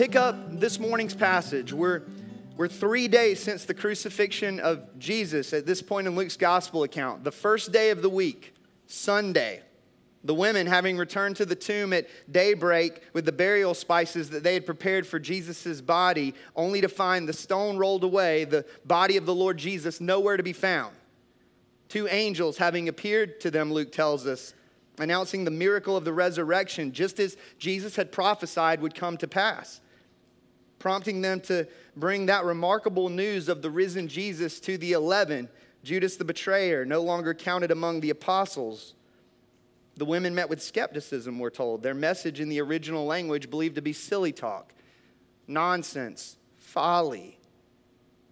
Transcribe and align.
Pick 0.00 0.16
up 0.16 0.58
this 0.58 0.78
morning's 0.78 1.14
passage, 1.14 1.74
we're, 1.74 2.04
we're 2.56 2.68
three 2.68 3.06
days 3.06 3.38
since 3.38 3.66
the 3.66 3.74
crucifixion 3.74 4.58
of 4.58 4.98
Jesus 4.98 5.52
at 5.52 5.66
this 5.66 5.82
point 5.82 6.06
in 6.06 6.16
Luke's 6.16 6.38
gospel 6.38 6.84
account. 6.84 7.22
The 7.22 7.30
first 7.30 7.70
day 7.70 7.90
of 7.90 8.00
the 8.00 8.08
week, 8.08 8.54
Sunday, 8.86 9.60
the 10.24 10.32
women 10.32 10.66
having 10.66 10.96
returned 10.96 11.36
to 11.36 11.44
the 11.44 11.54
tomb 11.54 11.92
at 11.92 12.08
daybreak 12.32 13.02
with 13.12 13.26
the 13.26 13.32
burial 13.32 13.74
spices 13.74 14.30
that 14.30 14.42
they 14.42 14.54
had 14.54 14.64
prepared 14.64 15.06
for 15.06 15.18
Jesus' 15.18 15.82
body, 15.82 16.32
only 16.56 16.80
to 16.80 16.88
find 16.88 17.28
the 17.28 17.34
stone 17.34 17.76
rolled 17.76 18.02
away, 18.02 18.46
the 18.46 18.64
body 18.86 19.18
of 19.18 19.26
the 19.26 19.34
Lord 19.34 19.58
Jesus 19.58 20.00
nowhere 20.00 20.38
to 20.38 20.42
be 20.42 20.54
found. 20.54 20.96
Two 21.90 22.08
angels 22.08 22.56
having 22.56 22.88
appeared 22.88 23.38
to 23.40 23.50
them, 23.50 23.70
Luke 23.70 23.92
tells 23.92 24.26
us, 24.26 24.54
announcing 24.98 25.44
the 25.44 25.50
miracle 25.50 25.94
of 25.94 26.06
the 26.06 26.12
resurrection, 26.14 26.90
just 26.90 27.20
as 27.20 27.36
Jesus 27.58 27.96
had 27.96 28.10
prophesied 28.10 28.80
would 28.80 28.94
come 28.94 29.18
to 29.18 29.28
pass, 29.28 29.82
prompting 30.80 31.20
them 31.20 31.40
to 31.42 31.68
bring 31.94 32.26
that 32.26 32.44
remarkable 32.44 33.08
news 33.08 33.48
of 33.48 33.62
the 33.62 33.70
risen 33.70 34.08
Jesus 34.08 34.58
to 34.60 34.76
the 34.76 34.92
eleven. 34.92 35.48
Judas 35.84 36.16
the 36.16 36.24
betrayer, 36.24 36.84
no 36.84 37.00
longer 37.00 37.32
counted 37.32 37.70
among 37.70 38.00
the 38.00 38.10
apostles. 38.10 38.94
The 39.96 40.04
women 40.04 40.34
met 40.34 40.50
with 40.50 40.62
skepticism, 40.62 41.38
we're 41.38 41.50
told. 41.50 41.82
Their 41.82 41.94
message 41.94 42.40
in 42.40 42.48
the 42.48 42.60
original 42.60 43.06
language 43.06 43.48
believed 43.48 43.76
to 43.76 43.82
be 43.82 43.92
silly 43.92 44.32
talk, 44.32 44.74
nonsense, 45.46 46.36
folly. 46.58 47.38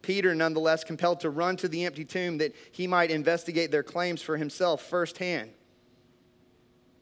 Peter, 0.02 0.34
nonetheless, 0.34 0.84
compelled 0.84 1.20
to 1.20 1.30
run 1.30 1.56
to 1.56 1.68
the 1.68 1.84
empty 1.84 2.04
tomb 2.04 2.38
that 2.38 2.54
he 2.72 2.86
might 2.86 3.10
investigate 3.10 3.70
their 3.70 3.82
claims 3.82 4.22
for 4.22 4.36
himself 4.36 4.82
firsthand. 4.82 5.50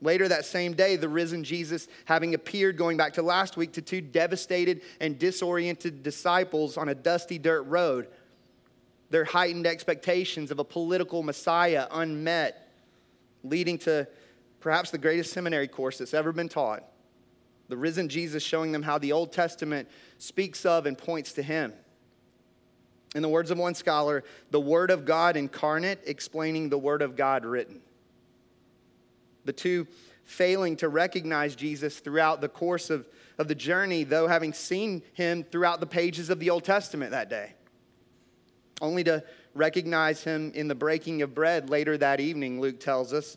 Later 0.03 0.29
that 0.29 0.45
same 0.45 0.75
day, 0.75 0.97
the 0.97 1.09
risen 1.09 1.43
Jesus, 1.43 1.89
having 2.05 2.35
appeared, 2.35 2.77
going 2.77 2.97
back 2.97 3.15
to 3.15 3.23
last 3.23 3.57
week, 3.57 3.73
to 3.73 3.83
two 3.83 4.01
devastated 4.01 4.83
and 5.01 5.19
disoriented 5.19 6.03
disciples 6.03 6.77
on 6.77 6.89
a 6.91 6.95
dusty 6.95 7.39
dirt 7.39 7.63
road, 7.63 8.09
their 9.09 9.25
heightened 9.25 9.67
expectations 9.67 10.51
of 10.51 10.59
a 10.59 10.65
political 10.65 11.23
Messiah 11.23 11.87
unmet, 11.91 12.69
leading 13.43 13.79
to 13.79 14.07
perhaps 14.61 14.91
the 14.91 14.99
greatest 14.99 15.33
seminary 15.33 15.69
course 15.69 15.99
that's 15.99 16.15
ever 16.15 16.33
been 16.33 16.49
taught. 16.49 16.83
The 17.69 17.77
risen 17.77 18.09
Jesus 18.09 18.43
showing 18.43 18.73
them 18.73 18.83
how 18.83 18.99
the 18.99 19.13
Old 19.13 19.33
Testament 19.33 19.89
speaks 20.19 20.67
of 20.67 20.87
and 20.87 20.97
points 20.97 21.33
to 21.35 21.43
him. 21.43 21.73
In 23.15 23.23
the 23.23 23.29
words 23.29 23.51
of 23.51 23.57
one 23.57 23.75
scholar, 23.75 24.25
the 24.51 24.61
Word 24.61 24.91
of 24.91 25.07
God 25.07 25.39
incarnate 25.39 26.01
explaining 26.05 26.69
the 26.69 26.79
Word 26.79 27.01
of 27.01 27.17
God 27.17 27.47
written 27.47 27.81
the 29.47 29.53
two 29.53 29.87
failing 30.25 30.77
to 30.77 30.89
recognize 30.89 31.55
Jesus 31.55 32.01
throughout 32.01 32.41
the 32.41 32.49
course 32.49 32.91
of, 32.91 33.07
of 33.39 33.49
the 33.49 33.55
journey, 33.55 34.05
though 34.05 34.27
having 34.27 34.53
seen 34.53 35.03
him 35.15 35.45
throughout 35.45 35.81
the 35.81 35.87
pages 35.87 36.31
of 36.31 36.41
the 36.41 36.51
Old 36.51 36.65
Testament 36.65 37.13
that 37.13 37.31
day. 37.31 37.55
Only 38.81 39.05
to 39.05 39.23
recognize 39.55 40.25
him 40.25 40.53
in 40.55 40.69
the 40.69 40.75
breaking 40.75 41.23
of 41.23 41.35
bread 41.35 41.71
later 41.71 41.97
that 41.97 42.21
evening, 42.21 42.61
Luke 42.61 42.81
tells 42.81 43.13
us. 43.13 43.37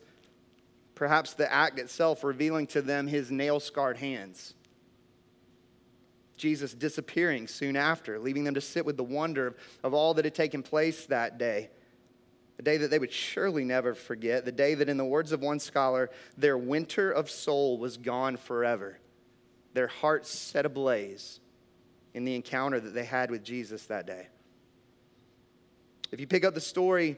Perhaps 0.95 1.35
the 1.35 1.49
act 1.51 1.79
itself 1.79 2.23
revealing 2.23 2.67
to 2.67 2.81
them 2.81 3.07
his 3.07 3.31
nail 3.31 3.61
scarred 3.61 3.97
hands. 3.97 4.53
Jesus 6.35 6.73
disappearing 6.73 7.47
soon 7.47 7.75
after, 7.75 8.19
leaving 8.19 8.43
them 8.43 8.55
to 8.55 8.61
sit 8.61 8.85
with 8.85 8.97
the 8.97 9.03
wonder 9.03 9.47
of, 9.47 9.55
of 9.83 9.93
all 9.93 10.13
that 10.15 10.25
had 10.25 10.35
taken 10.35 10.63
place 10.63 11.05
that 11.05 11.37
day 11.37 11.69
a 12.59 12.61
day 12.61 12.75
that 12.75 12.91
they 12.91 12.99
would 12.99 13.11
surely 13.11 13.63
never 13.63 13.95
forget, 13.95 14.43
the 14.43 14.51
day 14.51 14.75
that, 14.75 14.89
in 14.89 14.97
the 14.97 15.05
words 15.05 15.31
of 15.31 15.41
one 15.41 15.59
scholar, 15.59 16.09
their 16.37 16.57
winter 16.57 17.09
of 17.09 17.31
soul 17.31 17.77
was 17.77 17.95
gone 17.95 18.35
forever, 18.35 18.99
their 19.73 19.87
hearts 19.87 20.29
set 20.29 20.65
ablaze 20.65 21.39
in 22.13 22.25
the 22.25 22.35
encounter 22.35 22.79
that 22.79 22.93
they 22.93 23.05
had 23.05 23.31
with 23.31 23.43
Jesus 23.43 23.85
that 23.85 24.05
day. 24.05 24.27
If 26.11 26.19
you 26.19 26.27
pick 26.27 26.43
up 26.43 26.53
the 26.53 26.61
story 26.61 27.17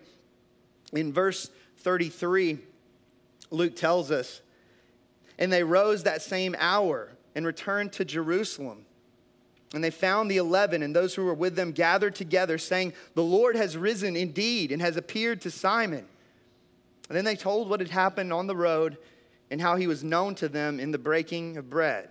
in 0.93 1.11
verse 1.11 1.49
33, 1.79 2.59
Luke 3.49 3.75
tells 3.75 4.11
us, 4.11 4.41
and 5.39 5.51
they 5.51 5.63
rose 5.63 6.03
that 6.03 6.21
same 6.21 6.55
hour 6.59 7.09
and 7.33 7.47
returned 7.47 7.93
to 7.93 8.05
Jerusalem. 8.05 8.85
And 9.73 9.83
they 9.83 9.89
found 9.89 10.29
the 10.29 10.37
eleven 10.37 10.83
and 10.83 10.95
those 10.95 11.15
who 11.15 11.23
were 11.23 11.33
with 11.33 11.55
them 11.55 11.71
gathered 11.71 12.15
together, 12.15 12.57
saying, 12.57 12.93
The 13.15 13.23
Lord 13.23 13.55
has 13.55 13.77
risen 13.77 14.15
indeed 14.15 14.71
and 14.71 14.81
has 14.81 14.97
appeared 14.97 15.41
to 15.41 15.51
Simon. 15.51 16.05
And 17.07 17.17
then 17.17 17.25
they 17.25 17.35
told 17.35 17.69
what 17.69 17.79
had 17.79 17.89
happened 17.89 18.33
on 18.33 18.47
the 18.47 18.55
road 18.55 18.97
and 19.49 19.61
how 19.61 19.75
he 19.75 19.87
was 19.87 20.03
known 20.03 20.35
to 20.35 20.49
them 20.49 20.79
in 20.79 20.91
the 20.91 20.97
breaking 20.97 21.57
of 21.57 21.69
bread. 21.69 22.09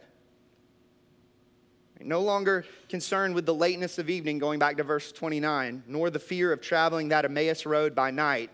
No 2.03 2.23
longer 2.23 2.65
concerned 2.89 3.35
with 3.35 3.45
the 3.45 3.55
lateness 3.55 3.99
of 3.99 4.09
evening, 4.09 4.39
going 4.39 4.59
back 4.59 4.79
to 4.79 4.83
verse 4.83 5.13
29, 5.13 5.85
nor 5.87 6.09
the 6.09 6.19
fear 6.19 6.51
of 6.51 6.63
traveling 6.63 7.09
that 7.09 7.27
Emmaus 7.27 7.67
road 7.67 7.95
by 7.95 8.11
night 8.11 8.51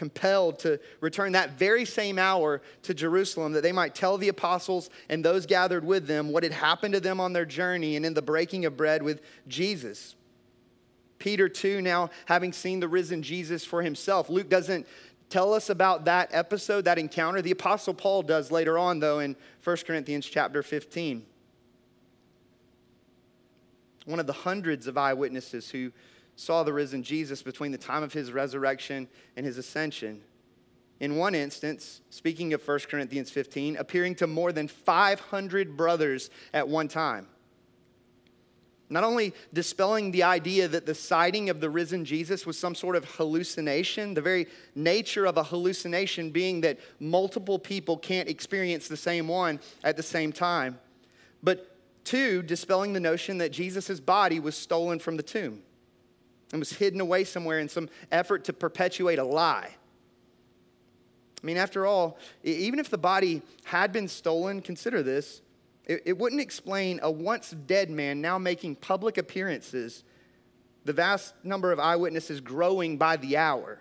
compelled 0.00 0.58
to 0.58 0.80
return 1.02 1.32
that 1.32 1.58
very 1.58 1.84
same 1.84 2.18
hour 2.18 2.62
to 2.82 2.94
Jerusalem 2.94 3.52
that 3.52 3.62
they 3.62 3.70
might 3.70 3.94
tell 3.94 4.16
the 4.16 4.28
apostles 4.28 4.88
and 5.10 5.22
those 5.22 5.44
gathered 5.44 5.84
with 5.84 6.06
them 6.06 6.32
what 6.32 6.42
had 6.42 6.52
happened 6.52 6.94
to 6.94 7.00
them 7.00 7.20
on 7.20 7.34
their 7.34 7.44
journey 7.44 7.96
and 7.96 8.06
in 8.06 8.14
the 8.14 8.22
breaking 8.22 8.64
of 8.64 8.78
bread 8.78 9.02
with 9.02 9.20
Jesus. 9.46 10.16
Peter, 11.18 11.50
too, 11.50 11.82
now 11.82 12.08
having 12.24 12.50
seen 12.50 12.80
the 12.80 12.88
risen 12.88 13.22
Jesus 13.22 13.62
for 13.62 13.82
himself. 13.82 14.30
Luke 14.30 14.48
doesn't 14.48 14.86
tell 15.28 15.52
us 15.52 15.68
about 15.68 16.06
that 16.06 16.30
episode, 16.32 16.86
that 16.86 16.98
encounter. 16.98 17.42
The 17.42 17.50
apostle 17.50 17.92
Paul 17.92 18.22
does 18.22 18.50
later 18.50 18.78
on, 18.78 19.00
though, 19.00 19.18
in 19.18 19.36
1 19.62 19.76
Corinthians 19.86 20.24
chapter 20.24 20.62
15. 20.62 21.26
One 24.06 24.18
of 24.18 24.26
the 24.26 24.32
hundreds 24.32 24.86
of 24.86 24.96
eyewitnesses 24.96 25.68
who 25.68 25.92
saw 26.40 26.62
the 26.62 26.72
risen 26.72 27.02
Jesus 27.02 27.42
between 27.42 27.70
the 27.70 27.76
time 27.76 28.02
of 28.02 28.14
his 28.14 28.32
resurrection 28.32 29.08
and 29.36 29.44
his 29.44 29.58
ascension. 29.58 30.22
In 30.98 31.16
one 31.16 31.34
instance, 31.34 32.00
speaking 32.08 32.54
of 32.54 32.66
1 32.66 32.78
Corinthians 32.90 33.30
15, 33.30 33.76
appearing 33.76 34.14
to 34.16 34.26
more 34.26 34.50
than 34.50 34.66
500 34.66 35.76
brothers 35.76 36.30
at 36.54 36.66
one 36.66 36.88
time. 36.88 37.26
Not 38.88 39.04
only 39.04 39.34
dispelling 39.52 40.12
the 40.12 40.22
idea 40.22 40.66
that 40.66 40.86
the 40.86 40.94
sighting 40.94 41.50
of 41.50 41.60
the 41.60 41.68
risen 41.68 42.06
Jesus 42.06 42.46
was 42.46 42.58
some 42.58 42.74
sort 42.74 42.96
of 42.96 43.04
hallucination, 43.16 44.14
the 44.14 44.22
very 44.22 44.46
nature 44.74 45.26
of 45.26 45.36
a 45.36 45.44
hallucination 45.44 46.30
being 46.30 46.62
that 46.62 46.78
multiple 46.98 47.58
people 47.58 47.98
can't 47.98 48.30
experience 48.30 48.88
the 48.88 48.96
same 48.96 49.28
one 49.28 49.60
at 49.84 49.98
the 49.98 50.02
same 50.02 50.32
time, 50.32 50.78
but 51.42 51.76
two, 52.02 52.40
dispelling 52.42 52.94
the 52.94 53.00
notion 53.00 53.36
that 53.38 53.52
Jesus' 53.52 54.00
body 54.00 54.40
was 54.40 54.56
stolen 54.56 54.98
from 54.98 55.18
the 55.18 55.22
tomb 55.22 55.62
and 56.52 56.60
was 56.60 56.72
hidden 56.72 57.00
away 57.00 57.24
somewhere 57.24 57.60
in 57.60 57.68
some 57.68 57.88
effort 58.10 58.44
to 58.44 58.52
perpetuate 58.52 59.18
a 59.18 59.24
lie. 59.24 59.70
I 61.42 61.46
mean, 61.46 61.56
after 61.56 61.86
all, 61.86 62.18
even 62.42 62.78
if 62.78 62.90
the 62.90 62.98
body 62.98 63.42
had 63.64 63.92
been 63.92 64.08
stolen, 64.08 64.60
consider 64.60 65.02
this, 65.02 65.40
it, 65.86 66.02
it 66.04 66.18
wouldn't 66.18 66.40
explain 66.40 67.00
a 67.02 67.10
once 67.10 67.50
dead 67.50 67.90
man 67.90 68.20
now 68.20 68.38
making 68.38 68.76
public 68.76 69.16
appearances, 69.16 70.04
the 70.84 70.92
vast 70.92 71.34
number 71.42 71.72
of 71.72 71.80
eyewitnesses 71.80 72.40
growing 72.40 72.98
by 72.98 73.16
the 73.16 73.36
hour. 73.36 73.78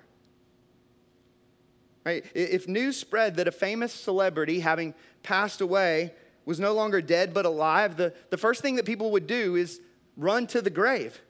Right? 2.05 2.25
If 2.33 2.67
news 2.67 2.97
spread 2.97 3.35
that 3.35 3.47
a 3.47 3.51
famous 3.51 3.93
celebrity, 3.93 4.61
having 4.61 4.93
passed 5.21 5.59
away, 5.59 6.13
was 6.45 6.59
no 6.59 6.73
longer 6.73 7.01
dead 7.01 7.33
but 7.33 7.45
alive, 7.45 7.97
the, 7.97 8.13
the 8.29 8.37
first 8.37 8.61
thing 8.61 8.77
that 8.77 8.85
people 8.85 9.11
would 9.11 9.27
do 9.27 9.55
is 9.55 9.81
run 10.15 10.47
to 10.47 10.61
the 10.61 10.69
grave 10.69 11.21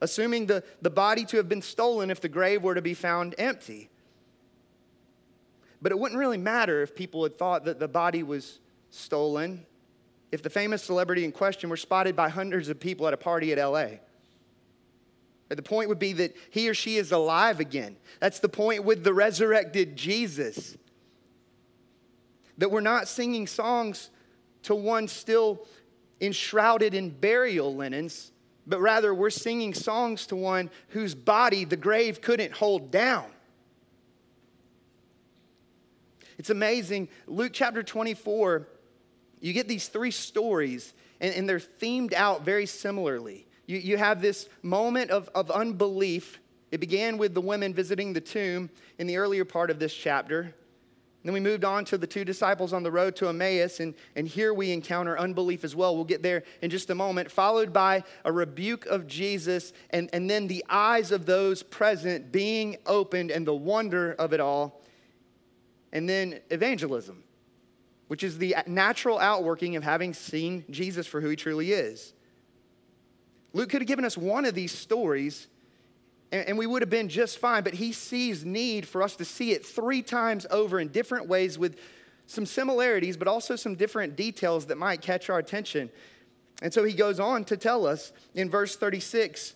assuming 0.00 0.46
the, 0.46 0.62
the 0.82 0.90
body 0.90 1.24
to 1.26 1.36
have 1.36 1.48
been 1.48 1.62
stolen 1.62 2.10
if 2.10 2.20
the 2.20 2.28
grave 2.28 2.62
were 2.62 2.74
to 2.74 2.82
be 2.82 2.94
found 2.94 3.34
empty. 3.38 3.90
But 5.80 5.92
it 5.92 5.98
wouldn't 5.98 6.18
really 6.18 6.38
matter 6.38 6.82
if 6.82 6.94
people 6.94 7.22
had 7.22 7.38
thought 7.38 7.64
that 7.64 7.78
the 7.78 7.88
body 7.88 8.22
was 8.22 8.60
stolen 8.90 9.66
if 10.30 10.42
the 10.42 10.50
famous 10.50 10.82
celebrity 10.82 11.24
in 11.24 11.32
question 11.32 11.70
were 11.70 11.76
spotted 11.76 12.14
by 12.14 12.28
hundreds 12.28 12.68
of 12.68 12.78
people 12.78 13.06
at 13.06 13.14
a 13.14 13.16
party 13.16 13.52
at 13.52 13.58
LA. 13.58 13.98
The 15.48 15.62
point 15.62 15.88
would 15.88 15.98
be 15.98 16.12
that 16.14 16.36
he 16.50 16.68
or 16.68 16.74
she 16.74 16.96
is 16.96 17.10
alive 17.10 17.58
again. 17.58 17.96
That's 18.20 18.38
the 18.38 18.50
point 18.50 18.84
with 18.84 19.02
the 19.02 19.14
resurrected 19.14 19.96
Jesus. 19.96 20.76
That 22.58 22.70
we're 22.70 22.80
not 22.80 23.08
singing 23.08 23.46
songs 23.46 24.10
to 24.64 24.74
one 24.74 25.08
still 25.08 25.66
enshrouded 26.20 26.92
in 26.92 27.08
burial 27.08 27.74
linens, 27.74 28.30
but 28.68 28.80
rather 28.80 29.14
we're 29.14 29.30
singing 29.30 29.72
songs 29.72 30.26
to 30.26 30.36
one 30.36 30.70
whose 30.88 31.14
body 31.14 31.64
the 31.64 31.76
grave 31.76 32.20
couldn't 32.20 32.52
hold 32.52 32.90
down. 32.90 33.26
It's 36.36 36.50
amazing. 36.50 37.08
Luke 37.26 37.52
chapter 37.52 37.82
24, 37.82 38.68
you 39.40 39.52
get 39.52 39.66
these 39.66 39.88
three 39.88 40.10
stories, 40.10 40.92
and, 41.20 41.34
and 41.34 41.48
they're 41.48 41.58
themed 41.58 42.12
out 42.12 42.44
very 42.44 42.66
similarly. 42.66 43.46
You, 43.66 43.78
you 43.78 43.96
have 43.96 44.20
this 44.22 44.48
moment 44.62 45.10
of, 45.10 45.28
of 45.34 45.50
unbelief. 45.50 46.38
It 46.70 46.78
began 46.78 47.18
with 47.18 47.34
the 47.34 47.40
women 47.40 47.74
visiting 47.74 48.12
the 48.12 48.20
tomb 48.20 48.70
in 48.98 49.06
the 49.06 49.16
earlier 49.16 49.44
part 49.44 49.70
of 49.70 49.78
this 49.78 49.94
chapter. 49.94 50.54
Then 51.24 51.34
we 51.34 51.40
moved 51.40 51.64
on 51.64 51.84
to 51.86 51.98
the 51.98 52.06
two 52.06 52.24
disciples 52.24 52.72
on 52.72 52.84
the 52.84 52.92
road 52.92 53.16
to 53.16 53.28
Emmaus, 53.28 53.80
and, 53.80 53.94
and 54.14 54.28
here 54.28 54.54
we 54.54 54.70
encounter 54.70 55.18
unbelief 55.18 55.64
as 55.64 55.74
well. 55.74 55.96
We'll 55.96 56.04
get 56.04 56.22
there 56.22 56.44
in 56.62 56.70
just 56.70 56.90
a 56.90 56.94
moment, 56.94 57.30
followed 57.30 57.72
by 57.72 58.04
a 58.24 58.32
rebuke 58.32 58.86
of 58.86 59.06
Jesus, 59.08 59.72
and, 59.90 60.08
and 60.12 60.30
then 60.30 60.46
the 60.46 60.64
eyes 60.68 61.10
of 61.10 61.26
those 61.26 61.62
present 61.62 62.30
being 62.30 62.76
opened 62.86 63.32
and 63.32 63.46
the 63.46 63.54
wonder 63.54 64.12
of 64.12 64.32
it 64.32 64.38
all. 64.38 64.80
And 65.92 66.08
then 66.08 66.38
evangelism, 66.50 67.24
which 68.06 68.22
is 68.22 68.38
the 68.38 68.56
natural 68.66 69.18
outworking 69.18 69.74
of 69.74 69.82
having 69.82 70.14
seen 70.14 70.64
Jesus 70.70 71.06
for 71.06 71.20
who 71.20 71.30
he 71.30 71.36
truly 71.36 71.72
is. 71.72 72.12
Luke 73.52 73.70
could 73.70 73.82
have 73.82 73.88
given 73.88 74.04
us 74.04 74.16
one 74.16 74.44
of 74.44 74.54
these 74.54 74.72
stories 74.72 75.48
and, 76.30 76.58
we 76.58 76.66
would 76.66 76.82
have 76.82 76.90
been 76.90 77.08
just 77.08 77.38
fine, 77.38 77.62
but 77.62 77.74
he 77.74 77.92
sees 77.92 78.44
need 78.44 78.86
for 78.86 79.02
us 79.02 79.16
to 79.16 79.24
see 79.24 79.52
it 79.52 79.64
three 79.64 80.02
times 80.02 80.46
over 80.50 80.78
in 80.78 80.88
different 80.88 81.26
ways 81.26 81.58
with 81.58 81.78
some 82.26 82.44
similarities, 82.44 83.16
but 83.16 83.26
also 83.28 83.56
some 83.56 83.74
different 83.74 84.14
details 84.14 84.66
that 84.66 84.76
might 84.76 85.00
catch 85.00 85.30
our 85.30 85.38
attention. 85.38 85.90
And 86.60 86.72
so 86.72 86.84
he 86.84 86.92
goes 86.92 87.18
on 87.18 87.44
to 87.46 87.56
tell 87.56 87.86
us 87.86 88.12
in 88.34 88.50
verse 88.50 88.76
36 88.76 89.54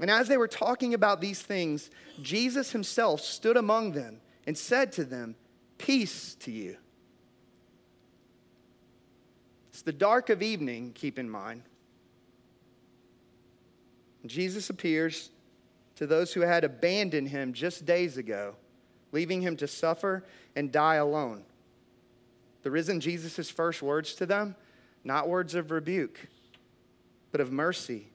And 0.00 0.10
as 0.10 0.26
they 0.26 0.36
were 0.36 0.48
talking 0.48 0.94
about 0.94 1.20
these 1.20 1.40
things, 1.40 1.90
Jesus 2.20 2.72
himself 2.72 3.20
stood 3.20 3.56
among 3.56 3.92
them 3.92 4.20
and 4.46 4.58
said 4.58 4.90
to 4.92 5.04
them, 5.04 5.36
Peace 5.78 6.34
to 6.36 6.50
you. 6.50 6.76
It's 9.68 9.82
the 9.82 9.92
dark 9.92 10.30
of 10.30 10.42
evening, 10.42 10.92
keep 10.94 11.18
in 11.18 11.30
mind. 11.30 11.62
Jesus 14.26 14.70
appears 14.70 15.30
to 16.02 16.06
those 16.08 16.32
who 16.32 16.40
had 16.40 16.64
abandoned 16.64 17.28
him 17.28 17.52
just 17.52 17.86
days 17.86 18.16
ago, 18.16 18.56
leaving 19.12 19.40
him 19.40 19.56
to 19.56 19.68
suffer 19.68 20.24
and 20.56 20.72
die 20.72 20.96
alone. 20.96 21.44
The 22.64 22.72
risen 22.72 22.98
Jesus' 22.98 23.48
first 23.48 23.82
words 23.82 24.16
to 24.16 24.26
them, 24.26 24.56
not 25.04 25.28
words 25.28 25.54
of 25.54 25.70
rebuke, 25.70 26.26
but 27.30 27.40
of 27.40 27.52
mercy, 27.52 28.08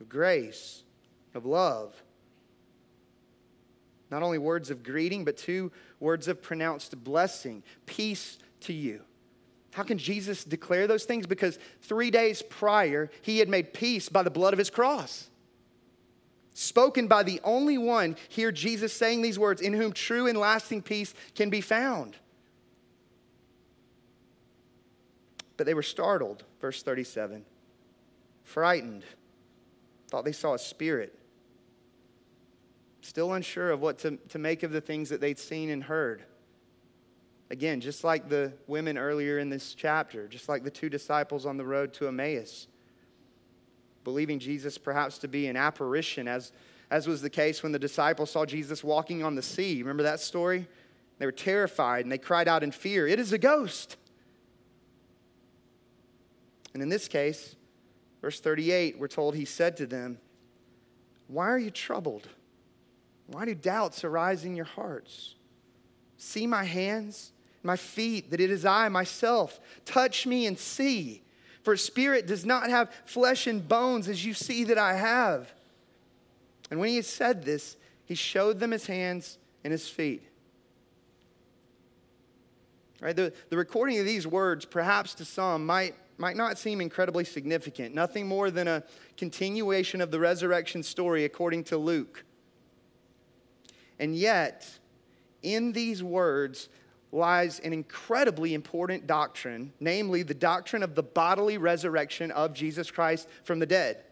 of 0.00 0.08
grace, 0.08 0.82
of 1.34 1.44
love. 1.44 1.94
Not 4.10 4.22
only 4.22 4.38
words 4.38 4.70
of 4.70 4.82
greeting, 4.82 5.22
but 5.22 5.36
two 5.36 5.72
words 6.00 6.28
of 6.28 6.40
pronounced 6.40 7.04
blessing 7.04 7.62
peace 7.84 8.38
to 8.60 8.72
you. 8.72 9.02
How 9.74 9.82
can 9.82 9.98
Jesus 9.98 10.42
declare 10.42 10.86
those 10.86 11.04
things? 11.04 11.26
Because 11.26 11.58
three 11.82 12.10
days 12.10 12.40
prior, 12.40 13.10
he 13.20 13.40
had 13.40 13.50
made 13.50 13.74
peace 13.74 14.08
by 14.08 14.22
the 14.22 14.30
blood 14.30 14.54
of 14.54 14.58
his 14.58 14.70
cross 14.70 15.28
spoken 16.56 17.06
by 17.06 17.22
the 17.22 17.38
only 17.44 17.76
one, 17.76 18.16
hear 18.30 18.50
Jesus 18.50 18.90
saying 18.90 19.20
these 19.20 19.38
words, 19.38 19.60
in 19.60 19.74
whom 19.74 19.92
true 19.92 20.26
and 20.26 20.38
lasting 20.38 20.80
peace 20.80 21.12
can 21.34 21.50
be 21.50 21.60
found. 21.60 22.16
But 25.58 25.66
they 25.66 25.74
were 25.74 25.82
startled, 25.82 26.44
verse 26.58 26.82
37, 26.82 27.44
frightened, 28.42 29.04
thought 30.08 30.24
they 30.24 30.32
saw 30.32 30.54
a 30.54 30.58
spirit, 30.58 31.18
still 33.02 33.34
unsure 33.34 33.70
of 33.70 33.82
what 33.82 33.98
to, 33.98 34.16
to 34.30 34.38
make 34.38 34.62
of 34.62 34.72
the 34.72 34.80
things 34.80 35.10
that 35.10 35.20
they'd 35.20 35.38
seen 35.38 35.68
and 35.68 35.84
heard. 35.84 36.22
Again, 37.50 37.82
just 37.82 38.02
like 38.02 38.30
the 38.30 38.54
women 38.66 38.96
earlier 38.96 39.38
in 39.38 39.50
this 39.50 39.74
chapter, 39.74 40.26
just 40.26 40.48
like 40.48 40.64
the 40.64 40.70
two 40.70 40.88
disciples 40.88 41.44
on 41.44 41.58
the 41.58 41.66
road 41.66 41.92
to 41.94 42.08
Emmaus 42.08 42.66
believing 44.06 44.38
Jesus 44.38 44.78
perhaps 44.78 45.18
to 45.18 45.26
be 45.26 45.48
an 45.48 45.56
apparition, 45.56 46.28
as, 46.28 46.52
as 46.92 47.08
was 47.08 47.22
the 47.22 47.28
case 47.28 47.64
when 47.64 47.72
the 47.72 47.78
disciples 47.78 48.30
saw 48.30 48.46
Jesus 48.46 48.84
walking 48.84 49.24
on 49.24 49.34
the 49.34 49.42
sea. 49.42 49.82
Remember 49.82 50.04
that 50.04 50.20
story? 50.20 50.68
They 51.18 51.26
were 51.26 51.32
terrified 51.32 52.04
and 52.04 52.12
they 52.12 52.18
cried 52.18 52.46
out 52.46 52.62
in 52.62 52.70
fear, 52.70 53.08
It 53.08 53.18
is 53.18 53.32
a 53.32 53.38
ghost. 53.38 53.96
And 56.72 56.80
in 56.80 56.88
this 56.88 57.08
case, 57.08 57.56
verse 58.22 58.38
38, 58.38 58.96
we're 58.96 59.08
told 59.08 59.34
he 59.34 59.44
said 59.44 59.76
to 59.78 59.86
them, 59.86 60.18
Why 61.26 61.48
are 61.48 61.58
you 61.58 61.72
troubled? 61.72 62.28
Why 63.26 63.44
do 63.44 63.56
doubts 63.56 64.04
arise 64.04 64.44
in 64.44 64.54
your 64.54 64.66
hearts? 64.66 65.34
See 66.16 66.46
my 66.46 66.62
hands, 66.62 67.32
my 67.64 67.74
feet, 67.74 68.30
that 68.30 68.40
it 68.40 68.52
is 68.52 68.64
I 68.64 68.88
myself. 68.88 69.58
Touch 69.84 70.28
me 70.28 70.46
and 70.46 70.56
see. 70.56 71.24
For 71.66 71.76
spirit 71.76 72.28
does 72.28 72.46
not 72.46 72.70
have 72.70 72.94
flesh 73.06 73.48
and 73.48 73.66
bones 73.66 74.06
as 74.06 74.24
you 74.24 74.34
see 74.34 74.62
that 74.62 74.78
I 74.78 74.94
have. 74.94 75.52
And 76.70 76.78
when 76.78 76.90
he 76.90 76.94
had 76.94 77.04
said 77.04 77.44
this, 77.44 77.76
he 78.04 78.14
showed 78.14 78.60
them 78.60 78.70
his 78.70 78.86
hands 78.86 79.36
and 79.64 79.72
his 79.72 79.88
feet. 79.88 80.22
Right, 83.00 83.16
the, 83.16 83.32
the 83.50 83.56
recording 83.56 83.98
of 83.98 84.06
these 84.06 84.28
words, 84.28 84.64
perhaps 84.64 85.14
to 85.14 85.24
some, 85.24 85.66
might, 85.66 85.96
might 86.18 86.36
not 86.36 86.56
seem 86.56 86.80
incredibly 86.80 87.24
significant. 87.24 87.96
Nothing 87.96 88.28
more 88.28 88.52
than 88.52 88.68
a 88.68 88.84
continuation 89.16 90.00
of 90.00 90.12
the 90.12 90.20
resurrection 90.20 90.84
story 90.84 91.24
according 91.24 91.64
to 91.64 91.78
Luke. 91.78 92.24
And 93.98 94.14
yet, 94.14 94.70
in 95.42 95.72
these 95.72 96.00
words, 96.00 96.68
lies 97.12 97.60
an 97.60 97.72
incredibly 97.72 98.54
important 98.54 99.06
doctrine, 99.06 99.72
namely 99.80 100.22
the 100.22 100.34
doctrine 100.34 100.82
of 100.82 100.94
the 100.94 101.02
bodily 101.02 101.58
resurrection 101.58 102.30
of 102.30 102.52
Jesus 102.52 102.90
Christ 102.90 103.28
from 103.44 103.58
the 103.58 103.66
dead. 103.66 104.02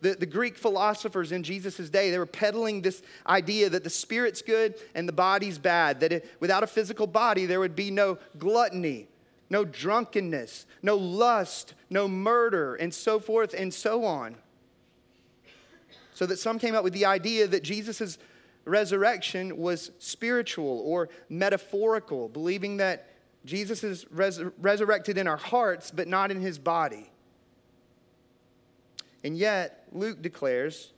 The, 0.00 0.14
the 0.14 0.26
Greek 0.26 0.56
philosophers 0.56 1.30
in 1.30 1.42
Jesus' 1.42 1.90
day, 1.90 2.10
they 2.10 2.18
were 2.18 2.26
peddling 2.26 2.80
this 2.80 3.02
idea 3.26 3.68
that 3.68 3.84
the 3.84 3.90
spirit's 3.90 4.40
good 4.40 4.74
and 4.94 5.06
the 5.06 5.12
body's 5.12 5.58
bad, 5.58 6.00
that 6.00 6.12
it, 6.12 6.30
without 6.40 6.62
a 6.62 6.66
physical 6.66 7.06
body, 7.06 7.44
there 7.44 7.60
would 7.60 7.76
be 7.76 7.90
no 7.90 8.18
gluttony, 8.38 9.08
no 9.50 9.64
drunkenness, 9.64 10.66
no 10.82 10.96
lust, 10.96 11.74
no 11.90 12.08
murder, 12.08 12.76
and 12.76 12.94
so 12.94 13.20
forth 13.20 13.54
and 13.56 13.72
so 13.72 14.04
on. 14.04 14.36
So 16.14 16.24
that 16.26 16.38
some 16.38 16.58
came 16.58 16.74
up 16.74 16.82
with 16.82 16.94
the 16.94 17.04
idea 17.04 17.46
that 17.46 17.62
Jesus' 17.62 18.18
resurrection 18.64 19.56
was 19.56 19.90
spiritual 19.98 20.82
or 20.84 21.08
metaphorical, 21.28 22.28
believing 22.28 22.78
that 22.78 23.08
Jesus 23.44 23.82
is 23.82 24.06
res- 24.10 24.40
resurrected 24.58 25.16
in 25.16 25.26
our 25.26 25.36
hearts, 25.36 25.90
but 25.90 26.08
not 26.08 26.30
in 26.30 26.40
his 26.40 26.58
body. 26.58 27.10
And 29.24 29.36
yet, 29.36 29.86
Luke 29.92 30.22
declares 30.22 30.92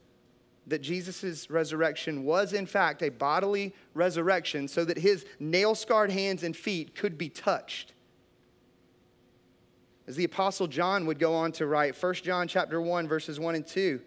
that 0.67 0.81
Jesus' 0.81 1.49
resurrection 1.49 2.23
was, 2.23 2.53
in 2.53 2.65
fact, 2.65 3.01
a 3.01 3.09
bodily 3.09 3.73
resurrection 3.93 4.67
so 4.67 4.85
that 4.85 4.97
his 4.97 5.25
nail 5.39 5.75
scarred 5.75 6.11
hands 6.11 6.43
and 6.43 6.55
feet 6.55 6.95
could 6.95 7.17
be 7.17 7.29
touched. 7.29 7.93
As 10.07 10.15
the 10.15 10.23
apostle 10.23 10.67
John 10.67 11.05
would 11.05 11.19
go 11.19 11.33
on 11.33 11.51
to 11.53 11.65
write, 11.65 12.01
1 12.01 12.13
John 12.15 12.47
chapter 12.47 12.81
1 12.81 13.07
verses 13.07 13.39
1 13.39 13.55
and 13.55 13.65
2, 13.65 14.01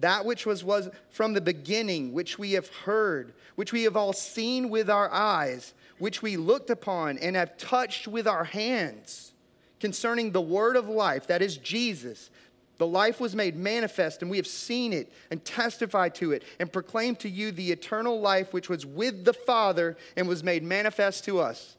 that 0.00 0.24
which 0.24 0.44
was, 0.44 0.62
was 0.62 0.88
from 1.10 1.32
the 1.32 1.40
beginning, 1.40 2.12
which 2.12 2.38
we 2.38 2.52
have 2.52 2.68
heard, 2.68 3.32
which 3.54 3.72
we 3.72 3.84
have 3.84 3.96
all 3.96 4.12
seen 4.12 4.68
with 4.68 4.90
our 4.90 5.10
eyes, 5.12 5.72
which 5.98 6.22
we 6.22 6.36
looked 6.36 6.70
upon 6.70 7.18
and 7.18 7.34
have 7.34 7.56
touched 7.56 8.06
with 8.06 8.26
our 8.26 8.44
hands, 8.44 9.32
concerning 9.80 10.32
the 10.32 10.40
word 10.40 10.76
of 10.76 10.88
life, 10.88 11.26
that 11.28 11.42
is 11.42 11.56
Jesus. 11.56 12.30
The 12.78 12.86
life 12.86 13.20
was 13.20 13.34
made 13.34 13.56
manifest, 13.56 14.20
and 14.20 14.30
we 14.30 14.36
have 14.36 14.46
seen 14.46 14.92
it 14.92 15.10
and 15.30 15.42
testified 15.42 16.14
to 16.16 16.32
it 16.32 16.42
and 16.60 16.70
proclaimed 16.70 17.20
to 17.20 17.28
you 17.30 17.50
the 17.50 17.72
eternal 17.72 18.20
life 18.20 18.52
which 18.52 18.68
was 18.68 18.84
with 18.84 19.24
the 19.24 19.32
Father 19.32 19.96
and 20.14 20.28
was 20.28 20.44
made 20.44 20.62
manifest 20.62 21.24
to 21.24 21.40
us. 21.40 21.76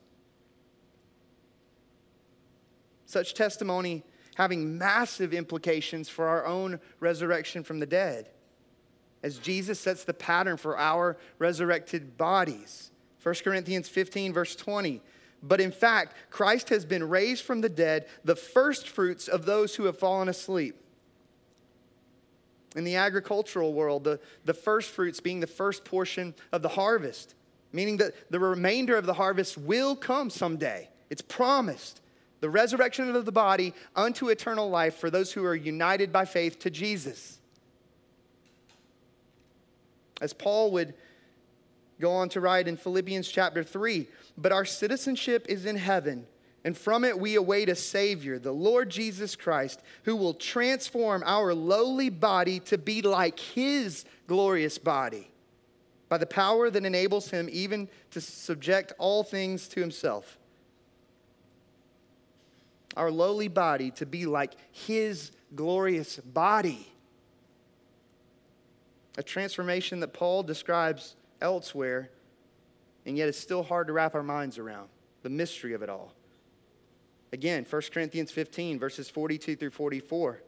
Such 3.05 3.36
testimony 3.36 4.03
having 4.38 4.77
massive 4.77 5.34
implications 5.34 6.10
for 6.10 6.27
our 6.27 6.46
own 6.46 6.79
resurrection 7.00 7.63
from 7.63 7.79
the 7.79 7.88
dead. 7.88 8.29
As 9.24 9.39
Jesus 9.39 9.79
sets 9.79 10.03
the 10.03 10.13
pattern 10.13 10.58
for 10.58 10.77
our 10.77 11.17
resurrected 11.39 12.17
bodies. 12.17 12.91
1 13.24 13.34
Corinthians 13.44 13.89
15, 13.89 14.34
verse 14.34 14.56
20. 14.56 15.01
But 15.41 15.60
in 15.60 15.72
fact, 15.72 16.13
Christ 16.29 16.70
has 16.70 16.86
been 16.86 17.10
raised 17.10 17.46
from 17.46 17.62
the 17.62 17.70
dead, 17.70 18.06
the 18.24 18.36
first 18.36 18.88
fruits 18.88 19.27
of 19.27 19.48
those 19.48 19.74
who 19.74 19.86
have 19.86 19.98
fallen 19.98 20.29
asleep. 20.29 20.75
In 22.75 22.84
the 22.84 22.96
agricultural 22.96 23.74
world, 23.74 24.03
the, 24.03 24.20
the 24.46 24.53
first 24.53 24.91
fruits 24.91 25.20
being 25.20 25.39
the 25.39 25.48
first 25.48 25.84
portion 25.84 26.36
of 26.51 26.62
the 26.62 26.70
harvest, 26.70 27.34
meaning 27.74 27.98
that 27.98 28.13
the 28.29 28.39
remainder 28.39 28.98
of 28.98 29.08
the 29.08 29.13
harvest 29.13 29.58
will 29.58 29.96
come 29.96 30.29
someday. 30.29 30.89
It's 31.10 31.24
promised 31.24 32.01
the 32.39 32.50
resurrection 32.50 33.15
of 33.15 33.25
the 33.25 33.32
body 33.32 33.74
unto 33.96 34.29
eternal 34.29 34.70
life 34.70 34.96
for 34.96 35.10
those 35.10 35.32
who 35.32 35.44
are 35.46 35.56
united 35.56 36.12
by 36.12 36.25
faith 36.25 36.60
to 36.60 36.70
Jesus. 36.70 37.39
As 40.22 40.34
Paul 40.34 40.72
would 40.72 40.94
go 42.00 42.12
on 42.12 42.29
to 42.29 42.41
write 42.41 42.67
in 42.67 42.77
Philippians 42.77 43.27
chapter 43.27 43.63
3 43.63 44.08
But 44.38 44.51
our 44.51 44.65
citizenship 44.65 45.46
is 45.50 45.65
in 45.65 45.77
heaven, 45.77 46.27
and 46.63 46.77
from 46.77 47.03
it 47.03 47.20
we 47.20 47.36
await 47.36 47.70
a 47.70 47.75
Savior, 47.75 48.39
the 48.39 48.51
Lord 48.51 48.89
Jesus 48.89 49.36
Christ, 49.36 49.82
who 50.03 50.15
will 50.15 50.34
transform 50.34 51.24
our 51.25 51.53
lowly 51.53 52.10
body 52.10 52.60
to 52.62 52.77
be 52.77 53.01
like 53.01 53.39
his 53.39 54.06
glorious 54.27 54.77
body 54.77 55.29
by 56.10 56.17
the 56.17 56.25
power 56.25 56.70
that 56.70 56.86
enables 56.86 57.32
him 57.32 57.50
even 57.51 57.89
to 58.12 58.22
subject 58.22 58.94
all 58.98 59.24
things 59.24 59.67
to 59.70 59.79
himself. 59.79 60.38
Our 62.98 63.12
lowly 63.12 63.48
body 63.48 63.92
to 63.92 64.06
be 64.06 64.25
like 64.25 64.54
his 64.72 65.32
glorious 65.56 66.18
body. 66.18 66.92
A 69.18 69.24
transformation 69.24 70.00
that 70.01 70.13
Paul 70.13 70.44
describes 70.44 71.16
elsewhere, 71.39 72.10
and 73.06 73.16
yet 73.16 73.30
it's 73.30 73.38
still 73.38 73.63
hard 73.63 73.88
to 73.88 73.94
wrap 73.94 74.16
our 74.16 74.24
minds 74.24 74.58
around 74.58 74.89
the 75.22 75.30
mystery 75.30 75.74
of 75.74 75.84
it 75.84 75.89
all. 75.89 76.13
Again, 77.32 77.66
1 77.70 77.82
Corinthians 77.94 78.32
15, 78.32 78.80
verses 78.80 79.10
42 79.10 79.56
through 79.56 79.72
44. 79.72 80.42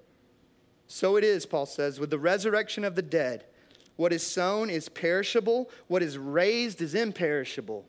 So 0.88 1.18
it 1.18 1.24
is, 1.24 1.46
Paul 1.46 1.68
says, 1.68 2.00
with 2.00 2.10
the 2.10 2.18
resurrection 2.18 2.84
of 2.84 2.96
the 2.96 3.02
dead. 3.02 3.46
What 3.96 4.12
is 4.12 4.26
sown 4.26 4.70
is 4.70 4.90
perishable, 4.90 5.70
what 5.88 6.02
is 6.02 6.18
raised 6.18 6.82
is 6.82 6.96
imperishable. 6.96 7.86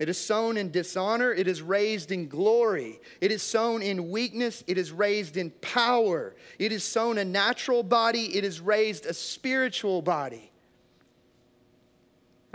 It 0.00 0.08
is 0.08 0.18
sown 0.18 0.56
in 0.56 0.70
dishonor, 0.70 1.30
it 1.30 1.46
is 1.46 1.60
raised 1.60 2.10
in 2.10 2.26
glory. 2.26 3.00
It 3.20 3.30
is 3.30 3.42
sown 3.42 3.82
in 3.82 4.10
weakness, 4.10 4.64
it 4.66 4.78
is 4.78 4.92
raised 4.92 5.36
in 5.36 5.50
power. 5.60 6.34
It 6.58 6.72
is 6.72 6.82
sown 6.82 7.18
a 7.18 7.24
natural 7.24 7.82
body, 7.82 8.34
it 8.36 8.42
is 8.42 8.60
raised 8.60 9.04
a 9.04 9.12
spiritual 9.12 10.00
body. 10.00 10.50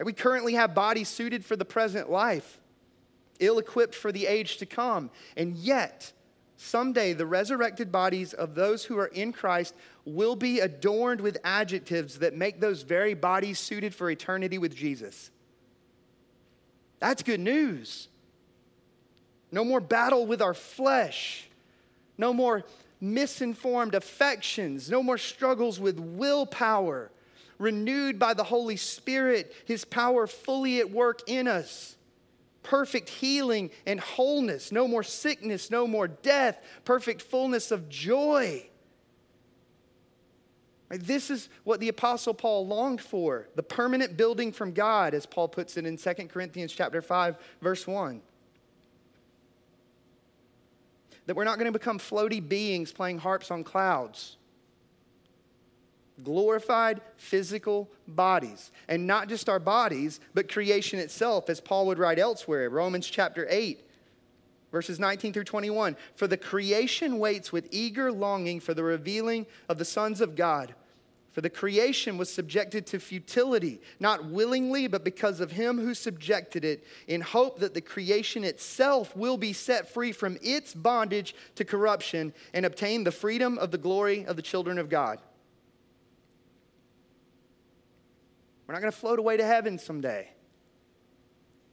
We 0.04 0.12
currently 0.12 0.56
have 0.56 0.74
bodies 0.74 1.08
suited 1.08 1.46
for 1.46 1.56
the 1.56 1.64
present 1.64 2.10
life, 2.10 2.60
ill 3.40 3.60
equipped 3.60 3.94
for 3.94 4.12
the 4.12 4.26
age 4.26 4.58
to 4.58 4.66
come. 4.66 5.12
And 5.38 5.56
yet, 5.56 6.12
Someday, 6.58 7.12
the 7.12 7.26
resurrected 7.26 7.92
bodies 7.92 8.32
of 8.32 8.56
those 8.56 8.86
who 8.86 8.98
are 8.98 9.08
in 9.08 9.34
Christ 9.34 9.76
will 10.06 10.38
be 10.38 10.62
adorned 10.62 11.20
with 11.20 11.38
adjectives 11.44 12.20
that 12.20 12.34
make 12.34 12.62
those 12.62 12.84
very 12.84 13.14
bodies 13.14 13.60
suited 13.60 13.94
for 13.94 14.10
eternity 14.10 14.58
with 14.58 14.74
Jesus. 14.74 15.32
That's 17.00 17.24
good 17.24 17.40
news. 17.40 18.08
No 19.52 19.64
more 19.64 19.82
battle 19.82 20.26
with 20.26 20.42
our 20.42 20.54
flesh. 20.54 21.48
No 22.18 22.34
more 22.34 22.64
misinformed 23.00 23.96
affections. 23.96 24.90
No 24.90 25.04
more 25.04 25.18
struggles 25.18 25.80
with 25.80 26.00
willpower. 26.00 27.12
Renewed 27.58 28.20
by 28.20 28.34
the 28.34 28.44
Holy 28.44 28.76
Spirit, 28.76 29.54
His 29.66 29.86
power 29.86 30.28
fully 30.28 30.80
at 30.80 30.92
work 30.92 31.22
in 31.28 31.48
us 31.48 31.96
perfect 32.66 33.08
healing 33.10 33.70
and 33.86 34.00
wholeness, 34.00 34.72
no 34.72 34.88
more 34.88 35.04
sickness, 35.04 35.72
no 35.72 35.88
more 35.88 36.08
death, 36.08 36.60
perfect 36.84 37.22
fullness 37.22 37.72
of 37.72 37.88
joy. 37.88 38.68
This 40.90 41.32
is 41.32 41.50
what 41.64 41.80
the 41.80 41.90
apostle 41.90 42.34
Paul 42.34 42.68
longed 42.68 43.02
for, 43.02 43.48
the 43.56 43.64
permanent 43.64 44.18
building 44.18 44.52
from 44.52 44.72
God 44.72 45.14
as 45.14 45.26
Paul 45.26 45.48
puts 45.48 45.78
it 45.78 45.86
in 45.86 45.98
2 45.98 46.14
Corinthians 46.28 46.72
chapter 46.72 47.02
5 47.02 47.38
verse 47.62 47.88
1. 47.88 48.22
That 51.26 51.36
we're 51.36 51.44
not 51.44 51.58
going 51.58 51.72
to 51.72 51.78
become 51.78 51.98
floaty 51.98 52.48
beings 52.48 52.92
playing 52.92 53.18
harps 53.18 53.50
on 53.50 53.64
clouds 53.64 54.38
glorified 56.24 57.02
physical 57.18 57.90
bodies. 58.08 58.72
And 58.88 59.08
not 59.08 59.28
just 59.28 59.50
our 59.50 59.60
bodies, 59.60 60.20
but 60.34 60.52
creation 60.52 61.00
itself, 61.00 61.50
as 61.50 61.60
Paul 61.60 61.88
would 61.88 62.00
write 62.00 62.20
elsewhere, 62.20 62.70
Romans 62.70 63.08
chapter 63.08 63.48
8. 63.50 63.82
Verses 64.76 65.00
19 65.00 65.32
through 65.32 65.46
21. 65.46 65.96
For 66.16 66.28
the 66.28 66.36
creation 66.36 67.18
waits 67.18 67.54
with 67.54 67.70
eager 67.72 68.12
longing 68.12 68.60
for 68.60 68.74
the 68.74 68.84
revealing 68.84 69.46
of 69.70 69.78
the 69.78 69.86
sons 69.86 70.20
of 70.20 70.36
God. 70.36 70.76
For 71.32 71.40
the 71.40 71.50
creation 71.50 72.18
was 72.18 72.30
subjected 72.30 72.86
to 72.88 73.00
futility, 73.00 73.80
not 74.02 74.26
willingly, 74.26 74.88
but 74.88 75.06
because 75.06 75.40
of 75.40 75.52
him 75.52 75.80
who 75.80 75.94
subjected 75.94 76.66
it, 76.66 76.84
in 77.08 77.22
hope 77.22 77.60
that 77.60 77.74
the 77.74 77.80
creation 77.80 78.44
itself 78.44 79.16
will 79.16 79.38
be 79.38 79.54
set 79.54 79.94
free 79.94 80.12
from 80.12 80.38
its 80.42 80.74
bondage 80.74 81.36
to 81.56 81.64
corruption 81.64 82.34
and 82.54 82.66
obtain 82.66 83.06
the 83.06 83.14
freedom 83.14 83.58
of 83.58 83.72
the 83.72 83.78
glory 83.78 84.26
of 84.26 84.36
the 84.36 84.42
children 84.42 84.78
of 84.78 84.90
God. 84.90 85.20
We're 88.68 88.74
not 88.74 88.82
going 88.82 88.92
to 88.92 89.00
float 89.00 89.20
away 89.20 89.38
to 89.38 89.46
heaven 89.46 89.80
someday. 89.80 90.35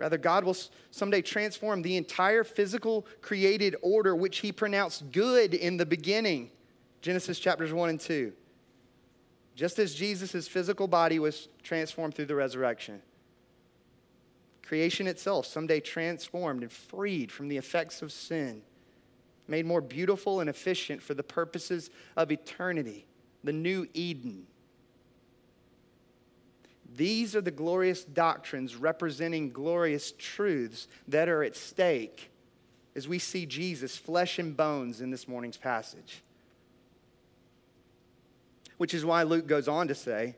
Rather, 0.02 0.18
God 0.18 0.42
will 0.42 0.56
someday 0.90 1.22
transform 1.22 1.80
the 1.80 1.96
entire 1.96 2.42
physical 2.42 3.06
created 3.20 3.76
order, 3.82 4.16
which 4.16 4.38
He 4.38 4.50
pronounced 4.50 5.12
good 5.12 5.54
in 5.54 5.76
the 5.76 5.86
beginning. 5.86 6.50
Genesis 7.02 7.38
chapters 7.38 7.72
1 7.72 7.88
and 7.88 8.00
2. 8.00 8.32
Just 9.54 9.78
as 9.78 9.94
Jesus' 9.94 10.48
physical 10.48 10.88
body 10.88 11.20
was 11.20 11.46
transformed 11.62 12.16
through 12.16 12.24
the 12.24 12.34
resurrection. 12.34 13.00
Creation 14.66 15.06
itself, 15.06 15.46
someday 15.46 15.78
transformed 15.78 16.62
and 16.62 16.72
freed 16.72 17.30
from 17.30 17.46
the 17.46 17.56
effects 17.56 18.02
of 18.02 18.10
sin, 18.10 18.62
made 19.46 19.66
more 19.66 19.80
beautiful 19.80 20.40
and 20.40 20.50
efficient 20.50 21.00
for 21.00 21.14
the 21.14 21.22
purposes 21.22 21.90
of 22.16 22.32
eternity, 22.32 23.06
the 23.44 23.52
new 23.52 23.86
Eden. 23.94 24.48
These 26.96 27.34
are 27.34 27.40
the 27.40 27.50
glorious 27.50 28.04
doctrines 28.04 28.76
representing 28.76 29.50
glorious 29.50 30.12
truths 30.12 30.88
that 31.08 31.28
are 31.28 31.42
at 31.42 31.56
stake 31.56 32.30
as 32.94 33.08
we 33.08 33.18
see 33.18 33.46
Jesus, 33.46 33.96
flesh 33.96 34.38
and 34.38 34.56
bones, 34.56 35.00
in 35.00 35.10
this 35.10 35.26
morning's 35.26 35.56
passage. 35.56 36.22
Which 38.76 38.92
is 38.92 39.04
why 39.04 39.22
Luke 39.22 39.46
goes 39.46 39.68
on 39.68 39.88
to 39.88 39.94
say, 39.94 40.34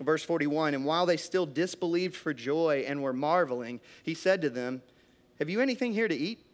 verse 0.00 0.22
41 0.22 0.74
And 0.74 0.84
while 0.84 1.06
they 1.06 1.16
still 1.16 1.46
disbelieved 1.46 2.16
for 2.16 2.34
joy 2.34 2.84
and 2.86 3.02
were 3.02 3.12
marveling, 3.12 3.80
he 4.02 4.14
said 4.14 4.42
to 4.42 4.50
them, 4.50 4.82
Have 5.38 5.48
you 5.48 5.60
anything 5.60 5.92
here 5.92 6.08
to 6.08 6.16
eat? 6.16 6.44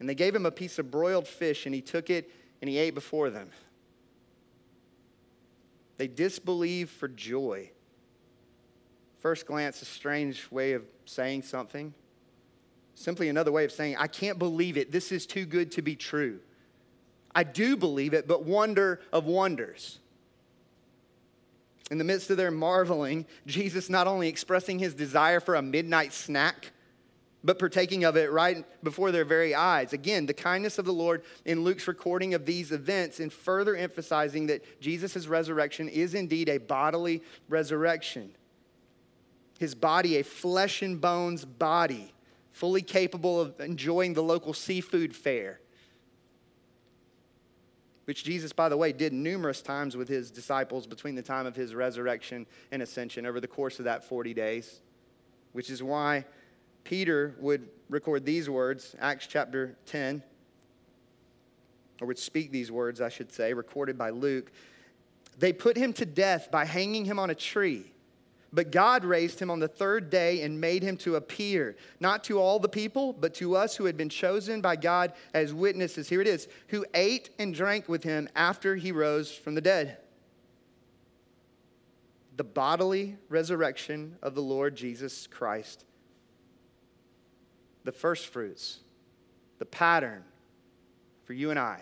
And 0.00 0.08
they 0.08 0.14
gave 0.14 0.34
him 0.34 0.46
a 0.46 0.50
piece 0.50 0.78
of 0.78 0.90
broiled 0.90 1.28
fish, 1.28 1.66
and 1.66 1.74
he 1.74 1.80
took 1.80 2.10
it 2.10 2.30
and 2.60 2.68
he 2.68 2.78
ate 2.78 2.94
before 2.94 3.30
them. 3.30 3.50
They 5.96 6.08
disbelieve 6.08 6.90
for 6.90 7.08
joy. 7.08 7.70
First 9.18 9.46
glance, 9.46 9.80
a 9.82 9.86
strange 9.86 10.50
way 10.50 10.72
of 10.72 10.84
saying 11.04 11.42
something. 11.42 11.94
Simply 12.94 13.28
another 13.28 13.52
way 13.52 13.64
of 13.64 13.72
saying, 13.72 13.96
I 13.98 14.06
can't 14.06 14.38
believe 14.38 14.76
it. 14.76 14.92
This 14.92 15.12
is 15.12 15.26
too 15.26 15.46
good 15.46 15.72
to 15.72 15.82
be 15.82 15.96
true. 15.96 16.40
I 17.34 17.44
do 17.44 17.76
believe 17.76 18.14
it, 18.14 18.26
but 18.26 18.44
wonder 18.44 19.00
of 19.12 19.26
wonders. 19.26 20.00
In 21.90 21.98
the 21.98 22.04
midst 22.04 22.30
of 22.30 22.36
their 22.36 22.50
marveling, 22.50 23.26
Jesus 23.46 23.90
not 23.90 24.06
only 24.06 24.28
expressing 24.28 24.78
his 24.78 24.94
desire 24.94 25.40
for 25.40 25.54
a 25.54 25.62
midnight 25.62 26.12
snack, 26.12 26.72
but 27.46 27.60
partaking 27.60 28.04
of 28.04 28.16
it 28.16 28.32
right 28.32 28.66
before 28.82 29.12
their 29.12 29.24
very 29.24 29.54
eyes. 29.54 29.92
Again, 29.92 30.26
the 30.26 30.34
kindness 30.34 30.78
of 30.78 30.84
the 30.84 30.92
Lord 30.92 31.22
in 31.44 31.62
Luke's 31.62 31.86
recording 31.86 32.34
of 32.34 32.44
these 32.44 32.72
events 32.72 33.20
and 33.20 33.32
further 33.32 33.76
emphasizing 33.76 34.48
that 34.48 34.80
Jesus' 34.80 35.28
resurrection 35.28 35.88
is 35.88 36.12
indeed 36.12 36.48
a 36.48 36.58
bodily 36.58 37.22
resurrection. 37.48 38.32
His 39.60 39.76
body, 39.76 40.16
a 40.16 40.24
flesh 40.24 40.82
and 40.82 41.00
bones 41.00 41.44
body, 41.44 42.12
fully 42.50 42.82
capable 42.82 43.40
of 43.40 43.60
enjoying 43.60 44.14
the 44.14 44.24
local 44.24 44.52
seafood 44.52 45.14
fare, 45.14 45.60
which 48.06 48.24
Jesus, 48.24 48.52
by 48.52 48.68
the 48.68 48.76
way, 48.76 48.92
did 48.92 49.12
numerous 49.12 49.62
times 49.62 49.96
with 49.96 50.08
his 50.08 50.32
disciples 50.32 50.84
between 50.84 51.14
the 51.14 51.22
time 51.22 51.46
of 51.46 51.54
his 51.54 51.76
resurrection 51.76 52.44
and 52.72 52.82
ascension 52.82 53.24
over 53.24 53.40
the 53.40 53.46
course 53.46 53.78
of 53.78 53.84
that 53.84 54.02
40 54.02 54.34
days, 54.34 54.80
which 55.52 55.70
is 55.70 55.80
why 55.80 56.24
Peter 56.86 57.34
would 57.40 57.68
record 57.90 58.24
these 58.24 58.48
words, 58.48 58.94
Acts 59.00 59.26
chapter 59.26 59.76
10, 59.86 60.22
or 62.00 62.06
would 62.06 62.18
speak 62.18 62.52
these 62.52 62.70
words, 62.70 63.00
I 63.00 63.08
should 63.08 63.32
say, 63.32 63.52
recorded 63.54 63.98
by 63.98 64.10
Luke. 64.10 64.52
They 65.36 65.52
put 65.52 65.76
him 65.76 65.92
to 65.94 66.06
death 66.06 66.48
by 66.52 66.64
hanging 66.64 67.04
him 67.04 67.18
on 67.18 67.28
a 67.28 67.34
tree. 67.34 67.90
But 68.52 68.70
God 68.70 69.04
raised 69.04 69.40
him 69.40 69.50
on 69.50 69.58
the 69.58 69.66
third 69.66 70.10
day 70.10 70.42
and 70.42 70.60
made 70.60 70.84
him 70.84 70.96
to 70.98 71.16
appear, 71.16 71.74
not 71.98 72.22
to 72.24 72.38
all 72.38 72.60
the 72.60 72.68
people, 72.68 73.12
but 73.12 73.34
to 73.34 73.56
us 73.56 73.74
who 73.74 73.86
had 73.86 73.96
been 73.96 74.08
chosen 74.08 74.60
by 74.60 74.76
God 74.76 75.12
as 75.34 75.52
witnesses. 75.52 76.08
Here 76.08 76.20
it 76.20 76.28
is 76.28 76.46
who 76.68 76.86
ate 76.94 77.30
and 77.40 77.52
drank 77.52 77.88
with 77.88 78.04
him 78.04 78.28
after 78.36 78.76
he 78.76 78.92
rose 78.92 79.32
from 79.32 79.56
the 79.56 79.60
dead. 79.60 79.98
The 82.36 82.44
bodily 82.44 83.16
resurrection 83.28 84.18
of 84.22 84.36
the 84.36 84.42
Lord 84.42 84.76
Jesus 84.76 85.26
Christ 85.26 85.84
the 87.86 87.92
first 87.92 88.26
fruits, 88.26 88.80
the 89.58 89.64
pattern 89.64 90.24
for 91.24 91.32
you 91.32 91.50
and 91.50 91.58
I. 91.58 91.80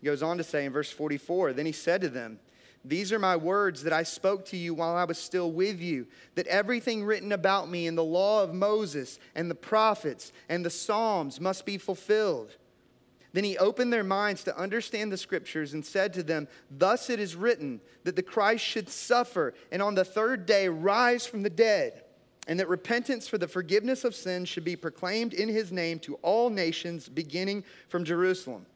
He 0.00 0.06
goes 0.06 0.22
on 0.22 0.36
to 0.38 0.44
say 0.44 0.66
in 0.66 0.72
verse 0.72 0.90
44 0.90 1.54
Then 1.54 1.66
he 1.66 1.72
said 1.72 2.02
to 2.02 2.08
them, 2.08 2.38
These 2.84 3.12
are 3.12 3.18
my 3.18 3.34
words 3.34 3.82
that 3.84 3.92
I 3.92 4.02
spoke 4.02 4.44
to 4.46 4.56
you 4.56 4.74
while 4.74 4.94
I 4.94 5.04
was 5.04 5.16
still 5.16 5.50
with 5.50 5.80
you, 5.80 6.06
that 6.34 6.46
everything 6.48 7.02
written 7.02 7.32
about 7.32 7.70
me 7.70 7.86
in 7.86 7.94
the 7.94 8.04
law 8.04 8.42
of 8.42 8.54
Moses 8.54 9.18
and 9.34 9.50
the 9.50 9.54
prophets 9.54 10.32
and 10.48 10.64
the 10.64 10.70
Psalms 10.70 11.40
must 11.40 11.64
be 11.64 11.78
fulfilled. 11.78 12.56
Then 13.32 13.44
he 13.44 13.56
opened 13.56 13.92
their 13.92 14.04
minds 14.04 14.44
to 14.44 14.58
understand 14.58 15.10
the 15.10 15.16
scriptures 15.16 15.72
and 15.72 15.86
said 15.86 16.12
to 16.14 16.22
them, 16.22 16.48
Thus 16.70 17.08
it 17.08 17.18
is 17.18 17.34
written 17.34 17.80
that 18.04 18.16
the 18.16 18.22
Christ 18.22 18.62
should 18.62 18.90
suffer 18.90 19.54
and 19.70 19.80
on 19.80 19.94
the 19.94 20.04
third 20.04 20.44
day 20.44 20.68
rise 20.68 21.24
from 21.24 21.42
the 21.42 21.48
dead, 21.48 22.01
and 22.48 22.58
that 22.58 22.68
repentance 22.68 23.28
for 23.28 23.38
the 23.38 23.46
forgiveness 23.46 24.04
of 24.04 24.14
sins 24.14 24.48
should 24.48 24.64
be 24.64 24.76
proclaimed 24.76 25.32
in 25.32 25.48
his 25.48 25.70
name 25.70 25.98
to 26.00 26.14
all 26.16 26.50
nations, 26.50 27.08
beginning 27.08 27.64
from 27.88 28.04
Jerusalem. 28.04 28.66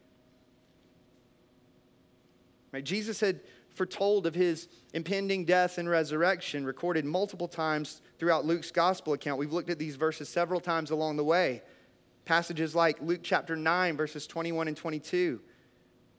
Right? 2.71 2.83
Jesus 2.83 3.19
had 3.19 3.41
foretold 3.77 4.25
of 4.25 4.33
his 4.33 4.67
impending 4.93 5.45
death 5.45 5.77
and 5.77 5.89
resurrection, 5.89 6.65
recorded 6.65 7.05
multiple 7.05 7.47
times 7.47 8.01
throughout 8.17 8.45
Luke's 8.45 8.71
gospel 8.71 9.13
account. 9.13 9.37
We've 9.37 9.53
looked 9.53 9.69
at 9.69 9.77
these 9.77 9.95
verses 9.95 10.29
several 10.29 10.59
times 10.59 10.89
along 10.89 11.17
the 11.17 11.23
way. 11.23 11.61
Passages 12.25 12.73
like 12.73 13.01
Luke 13.01 13.21
chapter 13.23 13.55
9, 13.55 13.95
verses 13.95 14.27
21 14.27 14.67
and 14.67 14.75
22, 14.75 15.39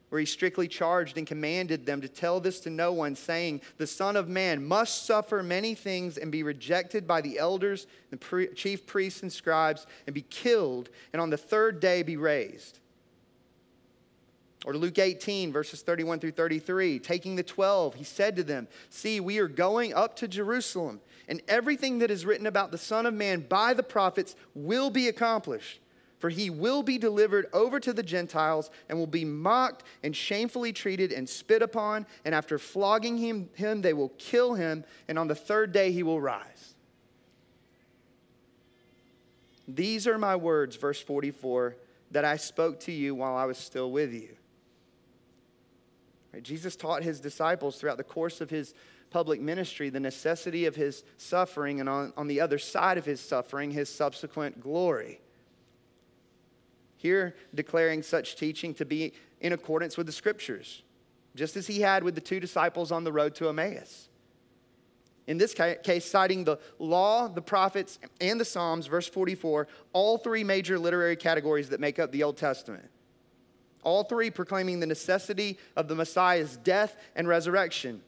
where 0.09 0.21
he 0.21 0.27
strictly 0.27 0.69
charged 0.69 1.19
and 1.19 1.27
commanded 1.27 1.85
them 1.85 2.01
to 2.01 2.09
tell 2.09 2.41
this 2.41 2.61
to 2.61 2.71
no 2.71 2.93
one, 2.93 3.15
saying, 3.15 3.61
The 3.77 3.87
Son 3.87 4.17
of 4.17 4.29
Man 4.29 4.65
must 4.65 5.05
suffer 5.05 5.43
many 5.43 5.75
things 5.75 6.17
and 6.17 6.33
be 6.33 6.43
rejected 6.43 7.07
by 7.07 7.21
the 7.21 7.39
elders, 7.39 7.87
the 8.11 8.17
pre- 8.17 8.55
chief 8.55 8.87
priests, 8.87 9.23
and 9.23 9.33
scribes, 9.33 9.87
and 10.07 10.15
be 10.15 10.23
killed, 10.23 10.89
and 11.13 11.21
on 11.21 11.31
the 11.31 11.37
third 11.37 11.81
day 11.81 12.03
be 12.03 12.17
raised. 12.17 12.79
Or 14.65 14.75
Luke 14.75 14.99
18, 14.99 15.53
verses 15.53 15.83
31 15.83 16.19
through 16.19 16.33
33, 16.33 16.99
taking 16.99 17.37
the 17.37 17.43
12, 17.43 17.95
he 17.95 18.05
said 18.05 18.35
to 18.37 18.43
them, 18.43 18.67
See, 18.91 19.21
we 19.21 19.39
are 19.39 19.49
going 19.49 19.95
up 19.95 20.17
to 20.17 20.27
Jerusalem, 20.29 21.01
and 21.29 21.41
everything 21.47 21.99
that 21.99 22.11
is 22.11 22.27
written 22.27 22.47
about 22.47 22.73
the 22.73 22.79
Son 22.79 23.07
of 23.07 23.15
Man 23.15 23.41
by 23.49 23.73
the 23.73 23.83
prophets 23.83 24.35
will 24.55 24.91
be 24.91 25.09
accomplished. 25.09 25.81
For 26.19 26.31
he 26.31 26.51
will 26.51 26.83
be 26.83 26.99
delivered 26.99 27.47
over 27.53 27.79
to 27.79 27.93
the 27.93 28.03
Gentiles 28.03 28.71
and 28.89 28.99
will 28.99 29.07
be 29.07 29.25
mocked 29.25 29.85
and 30.03 30.15
shamefully 30.15 30.73
treated 30.73 31.13
and 31.13 31.29
spit 31.29 31.63
upon. 31.63 32.07
And 32.25 32.35
after 32.35 32.59
flogging 32.59 33.19
him, 33.19 33.51
him, 33.55 33.83
they 33.83 33.93
will 33.93 34.11
kill 34.19 34.55
him. 34.55 34.85
And 35.07 35.19
on 35.19 35.29
the 35.29 35.37
third 35.37 35.71
day 35.73 35.93
he 35.93 36.03
will 36.03 36.21
rise. 36.21 36.75
These 39.69 40.07
are 40.07 40.19
my 40.19 40.35
words, 40.35 40.77
verse 40.77 41.01
44, 41.01 41.77
that 42.11 42.25
I 42.25 42.37
spoke 42.37 42.81
to 42.81 42.93
you 42.93 43.15
while 43.15 43.37
I 43.37 43.45
was 43.45 43.59
still 43.59 43.93
with 43.93 44.13
you. 44.13 44.35
Right? 46.33 46.43
Jesus 46.43 46.75
taught 46.75 47.03
his 47.03 47.21
disciples 47.21 47.77
throughout 47.77 47.99
the 47.99 48.05
course 48.05 48.41
of 48.41 48.51
his 48.51 48.75
public 49.11 49.41
ministry 49.41 49.91
the 49.91 50.01
necessity 50.01 50.67
of 50.67 50.75
his 50.75 51.05
suffering, 51.17 51.81
and 51.81 51.89
on, 51.89 52.13
on 52.17 52.29
the 52.29 52.41
other 52.41 52.59
side 52.59 52.99
of 52.99 53.05
his 53.05 53.21
suffering, 53.21 53.71
his 53.71 53.89
subsequent 53.89 54.61
glory. 54.61 55.21
Here, 56.99 57.37
declaring 57.55 58.03
such 58.03 58.37
teaching 58.37 58.75
to 58.75 58.85
be 58.85 59.15
in 59.41 59.53
accordance 59.53 59.97
with 59.97 60.07
the 60.07 60.13
scriptures, 60.13 60.83
just 61.37 61.57
as 61.57 61.69
he 61.69 61.81
had 61.81 62.03
with 62.03 62.17
the 62.17 62.21
two 62.21 62.41
disciples 62.41 62.93
on 62.93 63.05
the 63.05 63.13
road 63.13 63.37
to 63.37 63.49
Emmaus. 63.49 64.09
In 65.29 65.39
this 65.39 65.55
case, 65.55 66.05
citing 66.11 66.43
the 66.43 66.59
law, 66.79 67.29
the 67.29 67.41
prophets, 67.41 67.99
and 68.21 68.41
the 68.41 68.45
Psalms, 68.45 68.87
verse 68.87 69.07
44, 69.07 69.69
all 69.93 70.19
three 70.19 70.43
major 70.43 70.79
literary 70.79 71.17
categories 71.17 71.69
that 71.69 71.81
make 71.81 71.99
up 71.99 72.11
the 72.11 72.25
Old 72.25 72.37
Testament. 72.37 72.91
All 73.85 74.03
three 74.03 74.31
proclaiming 74.31 74.81
the 74.81 74.87
necessity 74.87 75.57
of 75.77 75.87
the 75.87 75.95
Messiah's 75.95 76.57
death 76.57 76.97
and 77.15 77.29
resurrection, 77.29 78.03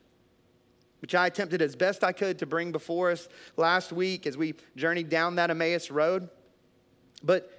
which 1.01 1.15
I 1.15 1.29
attempted 1.29 1.63
as 1.63 1.77
best 1.77 2.03
I 2.03 2.11
could 2.13 2.41
to 2.41 2.47
bring 2.47 2.73
before 2.73 3.13
us 3.13 3.29
last 3.57 3.93
week 3.93 4.27
as 4.27 4.37
we 4.37 4.55
journeyed 4.75 5.11
down 5.11 5.37
that 5.37 5.51
Emmaus 5.51 5.93
road. 5.93 6.29
But 7.23 7.53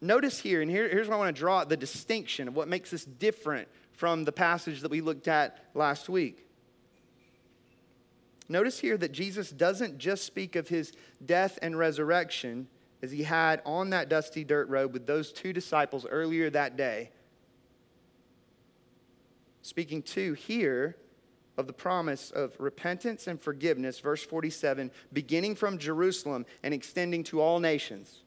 Notice 0.00 0.38
here, 0.38 0.62
and 0.62 0.70
here, 0.70 0.88
here's 0.88 1.08
where 1.08 1.16
I 1.16 1.18
want 1.20 1.34
to 1.34 1.38
draw 1.38 1.64
the 1.64 1.76
distinction 1.76 2.48
of 2.48 2.54
what 2.54 2.68
makes 2.68 2.90
this 2.90 3.04
different 3.04 3.68
from 3.92 4.24
the 4.24 4.32
passage 4.32 4.80
that 4.82 4.90
we 4.90 5.00
looked 5.00 5.26
at 5.26 5.58
last 5.74 6.08
week. 6.08 6.46
Notice 8.48 8.78
here 8.78 8.96
that 8.96 9.12
Jesus 9.12 9.50
doesn't 9.50 9.98
just 9.98 10.24
speak 10.24 10.56
of 10.56 10.68
his 10.68 10.92
death 11.24 11.58
and 11.60 11.76
resurrection 11.76 12.68
as 13.02 13.10
he 13.10 13.24
had 13.24 13.60
on 13.66 13.90
that 13.90 14.08
dusty 14.08 14.44
dirt 14.44 14.68
road 14.68 14.92
with 14.92 15.06
those 15.06 15.32
two 15.32 15.52
disciples 15.52 16.06
earlier 16.08 16.48
that 16.50 16.76
day. 16.76 17.10
Speaking 19.62 20.02
to 20.02 20.32
here 20.32 20.96
of 21.58 21.66
the 21.66 21.72
promise 21.72 22.30
of 22.30 22.54
repentance 22.58 23.26
and 23.26 23.40
forgiveness, 23.40 23.98
verse 23.98 24.22
47, 24.22 24.90
beginning 25.12 25.56
from 25.56 25.76
Jerusalem 25.76 26.46
and 26.62 26.72
extending 26.72 27.24
to 27.24 27.40
all 27.40 27.58
nations. 27.58 28.22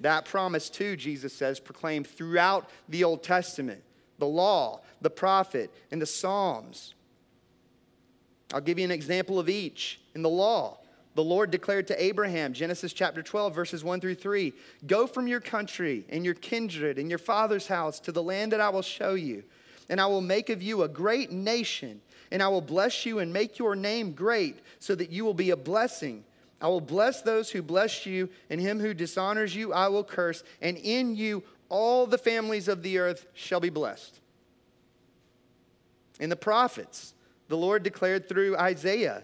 That 0.00 0.24
promise, 0.24 0.68
too, 0.68 0.96
Jesus 0.96 1.32
says, 1.32 1.58
proclaimed 1.58 2.06
throughout 2.06 2.68
the 2.88 3.04
Old 3.04 3.22
Testament 3.22 3.82
the 4.18 4.26
law, 4.26 4.80
the 5.00 5.10
prophet, 5.10 5.70
and 5.90 6.00
the 6.00 6.06
Psalms. 6.06 6.94
I'll 8.52 8.60
give 8.60 8.78
you 8.78 8.84
an 8.84 8.90
example 8.90 9.38
of 9.38 9.48
each. 9.48 10.00
In 10.14 10.22
the 10.22 10.30
law, 10.30 10.78
the 11.14 11.24
Lord 11.24 11.50
declared 11.50 11.86
to 11.88 12.02
Abraham, 12.02 12.52
Genesis 12.52 12.92
chapter 12.92 13.22
12, 13.22 13.54
verses 13.54 13.82
1 13.82 14.00
through 14.00 14.16
3 14.16 14.52
Go 14.86 15.06
from 15.06 15.26
your 15.26 15.40
country 15.40 16.04
and 16.08 16.24
your 16.24 16.34
kindred 16.34 16.98
and 16.98 17.08
your 17.08 17.18
father's 17.18 17.66
house 17.66 17.98
to 18.00 18.12
the 18.12 18.22
land 18.22 18.52
that 18.52 18.60
I 18.60 18.68
will 18.68 18.82
show 18.82 19.14
you, 19.14 19.42
and 19.88 20.00
I 20.00 20.06
will 20.06 20.20
make 20.20 20.50
of 20.50 20.62
you 20.62 20.82
a 20.82 20.88
great 20.88 21.32
nation, 21.32 22.00
and 22.30 22.42
I 22.42 22.48
will 22.48 22.60
bless 22.60 23.06
you 23.06 23.18
and 23.18 23.32
make 23.32 23.58
your 23.58 23.74
name 23.74 24.12
great, 24.12 24.58
so 24.78 24.94
that 24.94 25.10
you 25.10 25.24
will 25.24 25.34
be 25.34 25.50
a 25.50 25.56
blessing. 25.56 26.22
I 26.66 26.68
will 26.68 26.80
bless 26.80 27.22
those 27.22 27.48
who 27.48 27.62
bless 27.62 28.06
you, 28.06 28.28
and 28.50 28.60
him 28.60 28.80
who 28.80 28.92
dishonors 28.92 29.54
you 29.54 29.72
I 29.72 29.86
will 29.86 30.02
curse, 30.02 30.42
and 30.60 30.76
in 30.76 31.14
you 31.14 31.44
all 31.68 32.08
the 32.08 32.18
families 32.18 32.66
of 32.66 32.82
the 32.82 32.98
earth 32.98 33.24
shall 33.34 33.60
be 33.60 33.70
blessed. 33.70 34.18
In 36.18 36.28
the 36.28 36.34
prophets, 36.34 37.14
the 37.46 37.56
Lord 37.56 37.84
declared 37.84 38.28
through 38.28 38.56
Isaiah, 38.56 39.22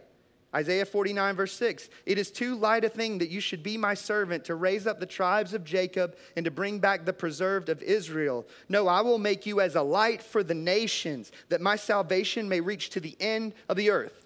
Isaiah 0.55 0.87
49, 0.87 1.35
verse 1.35 1.52
6 1.55 1.90
It 2.07 2.16
is 2.16 2.31
too 2.31 2.55
light 2.55 2.85
a 2.85 2.88
thing 2.88 3.18
that 3.18 3.31
you 3.31 3.40
should 3.40 3.64
be 3.64 3.76
my 3.76 3.94
servant 3.94 4.44
to 4.44 4.55
raise 4.55 4.87
up 4.87 5.00
the 5.00 5.05
tribes 5.05 5.52
of 5.52 5.64
Jacob 5.64 6.14
and 6.37 6.44
to 6.44 6.52
bring 6.52 6.78
back 6.78 7.05
the 7.05 7.12
preserved 7.12 7.68
of 7.68 7.83
Israel. 7.83 8.46
No, 8.68 8.87
I 8.87 9.00
will 9.00 9.18
make 9.18 9.46
you 9.46 9.61
as 9.61 9.74
a 9.74 9.83
light 9.83 10.22
for 10.22 10.44
the 10.44 10.55
nations, 10.55 11.33
that 11.48 11.61
my 11.61 11.74
salvation 11.74 12.48
may 12.48 12.61
reach 12.61 12.90
to 12.90 13.00
the 13.00 13.16
end 13.18 13.55
of 13.68 13.76
the 13.76 13.90
earth 13.90 14.21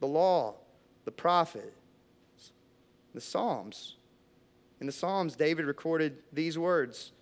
the 0.00 0.06
law, 0.06 0.54
the 1.04 1.12
prophets, 1.12 1.72
the 3.14 3.20
Psalms. 3.20 3.96
In 4.80 4.86
the 4.86 4.92
Psalms, 4.92 5.36
David 5.36 5.66
recorded 5.66 6.18
these 6.32 6.58
words 6.58 7.12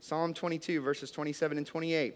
Psalm 0.00 0.32
22, 0.32 0.80
verses 0.80 1.10
27 1.10 1.58
and 1.58 1.66
28. 1.66 2.14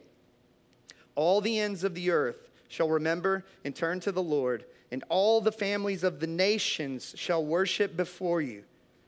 All 1.16 1.40
the 1.40 1.58
ends 1.58 1.84
of 1.84 1.94
the 1.94 2.10
earth 2.10 2.50
shall 2.68 2.88
remember 2.88 3.44
and 3.64 3.74
turn 3.74 4.00
to 4.00 4.12
the 4.12 4.22
Lord, 4.22 4.64
and 4.90 5.04
all 5.08 5.40
the 5.40 5.52
families 5.52 6.02
of 6.02 6.20
the 6.20 6.26
nations 6.26 7.14
shall 7.16 7.44
worship 7.44 7.96
before 7.96 8.40
you. 8.40 8.64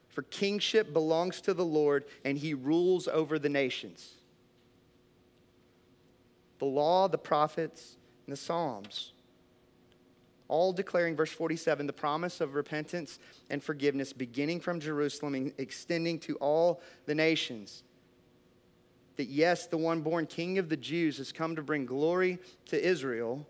For 0.09 0.23
kingship 0.23 0.92
belongs 0.92 1.40
to 1.42 1.55
the 1.55 1.64
Lord, 1.64 2.05
and 2.25 2.38
he 2.38 2.55
rules 2.55 3.09
over 3.09 3.38
the 3.38 3.49
nations. 3.49 4.14
The 6.59 6.64
law, 6.64 7.09
the 7.09 7.19
prophets, 7.19 7.97
and 8.27 8.33
the 8.33 8.37
Psalms 8.37 9.12
all 10.49 10.73
declaring, 10.73 11.17
verse 11.17 11.33
47, 11.33 11.87
the 11.87 11.93
promise 11.93 12.41
of 12.41 12.55
repentance 12.55 13.19
and 13.51 13.63
forgiveness 13.63 14.13
beginning 14.13 14.61
from 14.61 14.81
Jerusalem 14.81 15.35
and 15.35 15.53
extending 15.59 16.19
to 16.21 16.37
all 16.37 16.81
the 17.07 17.15
nations. 17.15 17.83
That 19.17 19.29
yes, 19.29 19.67
the 19.67 19.79
one 19.79 20.03
born 20.03 20.27
king 20.27 20.59
of 20.59 20.69
the 20.69 20.77
Jews 20.77 21.19
has 21.19 21.33
come 21.33 21.57
to 21.57 21.63
bring 21.63 21.87
glory 21.87 22.39
to 22.67 22.83
Israel, 22.83 23.47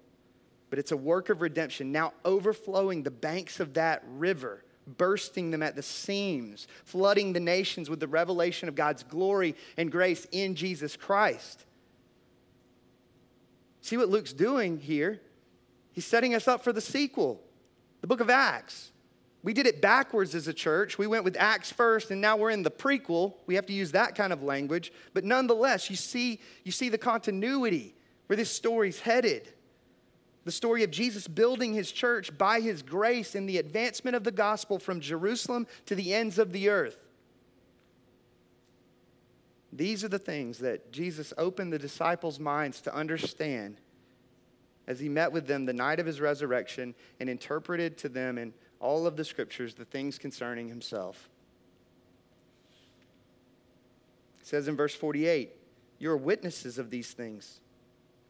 but 0.71 0.79
it's 0.79 0.93
a 0.93 0.97
work 0.97 1.29
of 1.29 1.43
redemption 1.43 1.93
now 1.93 2.13
overflowing 2.25 3.03
the 3.03 3.11
banks 3.11 3.61
of 3.61 3.75
that 3.75 4.03
river, 4.09 4.65
bursting 4.87 5.51
them 5.51 5.63
at 5.63 5.75
the 5.75 5.83
seams, 5.83 6.69
flooding 6.85 7.33
the 7.33 7.41
nations 7.41 7.91
with 7.91 8.01
the 8.01 8.09
revelation 8.09 8.69
of 8.69 8.75
God's 8.75 9.03
glory 9.03 9.55
and 9.77 9.91
grace 9.91 10.27
in 10.31 10.55
Jesus 10.55 10.97
Christ. 10.97 11.65
See 13.81 13.97
what 13.97 14.09
Luke's 14.09 14.33
doing 14.33 14.79
here? 14.79 15.21
He's 15.97 16.05
setting 16.05 16.35
us 16.35 16.47
up 16.47 16.63
for 16.63 16.75
the 16.75 16.81
sequel, 16.83 17.41
the 18.03 18.07
book 18.07 18.21
of 18.21 18.29
Acts. 18.29 18.93
We 19.43 19.55
did 19.55 19.67
it 19.67 19.81
backwards 19.81 20.35
as 20.35 20.47
a 20.47 20.53
church. 20.53 20.99
We 20.99 21.07
went 21.07 21.25
with 21.25 21.39
Acts 21.39 21.73
first, 21.73 22.11
and 22.11 22.21
now 22.21 22.37
we're 22.37 22.51
in 22.51 22.63
the 22.63 22.71
prequel. 22.71 23.33
We 23.47 23.55
have 23.55 23.65
to 23.67 23.73
use 23.73 23.93
that 23.93 24.15
kind 24.15 24.31
of 24.31 24.43
language. 24.43 24.93
But 25.15 25.25
nonetheless, 25.25 25.89
you 25.89 25.97
see, 25.97 26.39
you 26.65 26.71
see 26.71 26.91
the 26.91 26.99
continuity 26.99 27.95
where 28.27 28.37
this 28.37 28.51
story's 28.51 29.01
headed. 29.01 29.49
The 30.45 30.53
story 30.53 30.83
of 30.85 30.91
Jesus 30.91 31.27
building 31.29 31.73
his 31.73 31.91
church 31.91 32.37
by 32.37 32.61
his 32.61 32.83
grace 32.83 33.35
in 33.35 33.47
the 33.47 33.57
advancement 33.57 34.17
of 34.17 34.23
the 34.23 34.33
gospel 34.33 34.79
from 34.79 35.01
Jerusalem 35.01 35.67
to 35.87 35.95
the 35.95 36.13
ends 36.13 36.39
of 36.39 36.53
the 36.53 36.69
earth. 36.69 37.07
These 39.73 40.05
are 40.05 40.09
the 40.09 40.19
things 40.19 40.59
that 40.59 40.93
Jesus 40.93 41.33
opened 41.39 41.73
the 41.73 41.79
disciples' 41.79 42.39
minds 42.39 42.83
to 42.83 42.95
understand 42.95 43.81
as 44.87 45.01
he 45.01 45.09
met 45.09 45.33
with 45.33 45.47
them 45.47 45.67
the 45.67 45.73
night 45.73 45.99
of 46.01 46.07
his 46.07 46.21
resurrection 46.21 46.95
and 47.19 47.29
interpreted 47.29 47.99
to 47.99 48.09
them 48.09 48.39
in 48.39 48.53
all 48.81 49.07
of 49.07 49.17
the 49.17 49.25
scriptures 49.25 49.75
the 49.75 49.85
things 49.85 50.19
concerning 50.19 50.69
himself. 50.69 51.29
It 54.41 54.47
says 54.47 54.69
in 54.69 54.77
verse 54.77 54.95
48, 54.95 55.51
You 55.99 56.11
are 56.11 56.17
witnesses 56.17 56.79
of 56.79 56.91
these 56.91 57.13
things. 57.13 57.61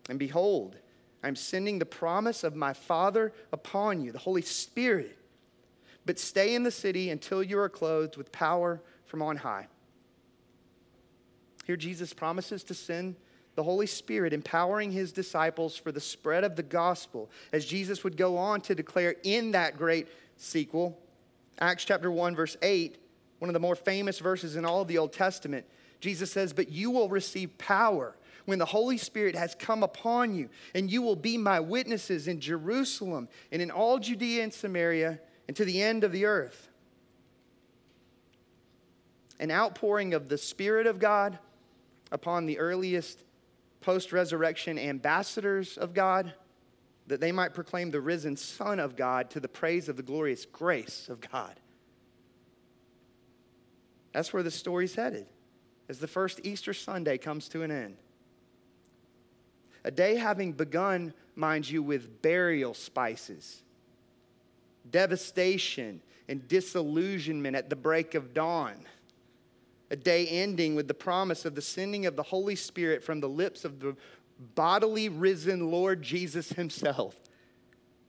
And 0.08 0.18
behold, 0.18 0.76
I'm 1.22 1.36
sending 1.36 1.78
the 1.78 1.86
promise 1.86 2.44
of 2.44 2.54
my 2.54 2.72
Father 2.72 3.32
upon 3.52 4.00
you, 4.00 4.12
the 4.12 4.18
Holy 4.18 4.42
Spirit. 4.42 5.18
But 6.06 6.18
stay 6.18 6.54
in 6.54 6.62
the 6.62 6.70
city 6.70 7.10
until 7.10 7.42
you 7.42 7.58
are 7.58 7.68
clothed 7.68 8.16
with 8.16 8.30
power 8.30 8.80
from 9.04 9.22
on 9.22 9.38
high. 9.38 9.66
Here, 11.64 11.76
Jesus 11.76 12.12
promises 12.12 12.62
to 12.64 12.74
send 12.74 13.16
the 13.56 13.62
Holy 13.62 13.86
Spirit, 13.86 14.32
empowering 14.32 14.92
his 14.92 15.12
disciples 15.12 15.76
for 15.76 15.90
the 15.90 16.00
spread 16.00 16.44
of 16.44 16.56
the 16.56 16.62
gospel, 16.62 17.30
as 17.52 17.64
Jesus 17.64 18.04
would 18.04 18.16
go 18.16 18.36
on 18.36 18.60
to 18.62 18.74
declare 18.74 19.16
in 19.24 19.52
that 19.52 19.76
great 19.76 20.06
sequel. 20.36 20.96
Acts 21.58 21.84
chapter 21.84 22.10
1, 22.10 22.36
verse 22.36 22.56
8, 22.60 22.98
one 23.38 23.48
of 23.48 23.54
the 23.54 23.60
more 23.60 23.74
famous 23.74 24.18
verses 24.18 24.56
in 24.56 24.66
all 24.66 24.82
of 24.82 24.88
the 24.88 24.98
Old 24.98 25.12
Testament. 25.12 25.64
Jesus 26.00 26.30
says, 26.30 26.52
But 26.52 26.70
you 26.70 26.90
will 26.90 27.08
receive 27.08 27.56
power 27.56 28.14
when 28.44 28.58
the 28.58 28.66
Holy 28.66 28.98
Spirit 28.98 29.34
has 29.34 29.54
come 29.54 29.82
upon 29.82 30.34
you, 30.34 30.50
and 30.74 30.90
you 30.90 31.00
will 31.00 31.16
be 31.16 31.38
my 31.38 31.58
witnesses 31.58 32.28
in 32.28 32.40
Jerusalem 32.40 33.28
and 33.50 33.62
in 33.62 33.70
all 33.70 33.98
Judea 33.98 34.44
and 34.44 34.52
Samaria 34.52 35.18
and 35.48 35.56
to 35.56 35.64
the 35.64 35.80
end 35.80 36.04
of 36.04 36.12
the 36.12 36.26
earth. 36.26 36.68
An 39.40 39.50
outpouring 39.50 40.12
of 40.12 40.28
the 40.28 40.38
Spirit 40.38 40.86
of 40.86 40.98
God 40.98 41.38
upon 42.12 42.46
the 42.46 42.58
earliest 42.58 43.22
post 43.86 44.12
resurrection 44.12 44.80
ambassadors 44.80 45.78
of 45.78 45.94
God, 45.94 46.34
that 47.06 47.20
they 47.20 47.30
might 47.30 47.54
proclaim 47.54 47.92
the 47.92 48.00
risen 48.00 48.36
Son 48.36 48.80
of 48.80 48.96
God 48.96 49.30
to 49.30 49.38
the 49.38 49.46
praise 49.46 49.88
of 49.88 49.96
the 49.96 50.02
glorious 50.02 50.44
grace 50.44 51.08
of 51.08 51.20
God. 51.20 51.54
That's 54.10 54.32
where 54.32 54.42
the 54.42 54.50
story's 54.50 54.96
headed 54.96 55.26
as 55.88 56.00
the 56.00 56.08
first 56.08 56.40
Easter 56.42 56.74
Sunday 56.74 57.16
comes 57.16 57.48
to 57.50 57.62
an 57.62 57.70
end. 57.70 57.96
A 59.84 59.92
day 59.92 60.16
having 60.16 60.50
begun, 60.50 61.14
mind 61.36 61.70
you, 61.70 61.80
with 61.80 62.20
burial 62.22 62.74
spices, 62.74 63.62
devastation, 64.90 66.02
and 66.26 66.48
disillusionment 66.48 67.54
at 67.54 67.70
the 67.70 67.76
break 67.76 68.16
of 68.16 68.34
dawn. 68.34 68.74
A 69.90 69.96
day 69.96 70.26
ending 70.26 70.74
with 70.74 70.88
the 70.88 70.94
promise 70.94 71.44
of 71.44 71.54
the 71.54 71.62
sending 71.62 72.06
of 72.06 72.16
the 72.16 72.22
Holy 72.22 72.56
Spirit 72.56 73.04
from 73.04 73.20
the 73.20 73.28
lips 73.28 73.64
of 73.64 73.80
the 73.80 73.96
bodily 74.54 75.08
risen 75.08 75.70
Lord 75.70 76.02
Jesus 76.02 76.50
Himself. 76.50 77.16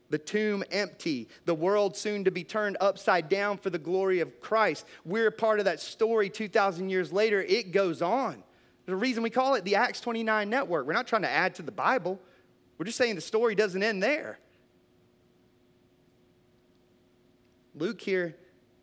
The 0.10 0.18
tomb 0.18 0.64
empty, 0.72 1.28
the 1.46 1.54
world 1.54 1.98
soon 1.98 2.24
to 2.24 2.32
be 2.32 2.44
turned 2.44 2.78
upside 2.80 3.28
down 3.28 3.58
for 3.58 3.70
the 3.70 3.78
glory 3.78 4.22
of 4.22 4.40
Christ. 4.40 4.86
We're 5.04 5.32
part 5.32 5.60
of 5.60 5.66
that 5.66 5.82
story 5.82 6.30
2,000 6.30 6.90
years 6.90 7.12
later. 7.12 7.42
It 7.42 7.72
goes 7.72 8.02
on. 8.02 8.44
The 8.86 8.96
reason 8.96 9.22
we 9.22 9.30
call 9.30 9.56
it 9.56 9.66
the 9.66 9.76
Acts 9.76 10.00
29 10.00 10.50
network. 10.50 10.88
We're 10.88 10.94
not 10.94 11.08
trying 11.08 11.24
to 11.24 11.30
add 11.30 11.56
to 11.56 11.62
the 11.62 11.74
Bible, 11.74 12.20
we're 12.78 12.86
just 12.86 12.98
saying 12.98 13.16
the 13.16 13.22
story 13.22 13.56
doesn't 13.56 13.82
end 13.82 14.04
there. 14.04 14.40
Luke 17.76 18.02
here 18.02 18.36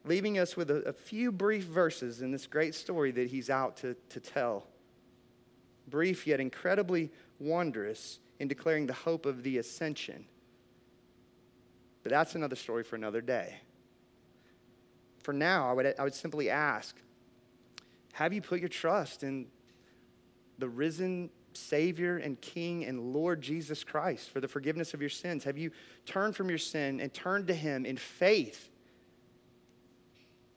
leaving 0.05 0.39
us 0.39 0.57
with 0.57 0.71
a, 0.71 0.83
a, 0.83 0.93
few 0.93 1.33
brief 1.33 1.65
verses 1.65 2.21
in 2.21 2.31
this 2.31 2.47
great 2.47 2.75
story 2.75 3.11
that 3.13 3.29
he's 3.29 3.49
out 3.49 3.77
to, 3.79 3.97
to 4.11 4.21
tell. 4.21 4.67
Brief 5.89 6.27
yet 6.27 6.41
incredibly 6.41 7.11
wondrous 7.39 8.19
in 8.39 8.49
declaring 8.49 8.87
the 8.87 8.93
hope 8.93 9.27
of 9.27 9.43
the 9.43 9.59
ascension. 9.59 10.27
But 12.03 12.11
that's 12.11 12.35
another 12.35 12.57
story 12.57 12.85
for 12.85 12.97
another 12.97 13.21
day. 13.21 13.57
For 15.23 15.33
now, 15.33 15.71
I 15.71 15.73
would, 15.73 15.95
I 15.99 16.05
would 16.05 16.15
simply 16.15 16.51
ask 16.51 16.97
have 18.13 18.33
you 18.33 18.41
put 18.41 18.61
your 18.61 18.69
trust 18.69 19.25
in 19.25 19.47
the 20.59 20.69
risen 20.69 21.31
Savior 21.53 22.19
and 22.19 22.41
King 22.41 22.85
and 22.85 23.13
Lord 23.13 23.41
Jesus 23.41 23.83
Christ 23.83 24.31
for 24.31 24.41
the 24.41 24.47
forgiveness 24.47 24.95
of 24.95 25.01
your 25.01 25.11
sins? 25.11 25.43
Have 25.45 25.59
you 25.59 25.73
turned 26.07 26.37
from 26.37 26.49
your 26.49 26.59
sin 26.59 27.01
and 27.01 27.13
turned 27.13 27.49
to 27.49 27.55
Him 27.55 27.85
in 27.85 27.97
faith? 27.97 28.69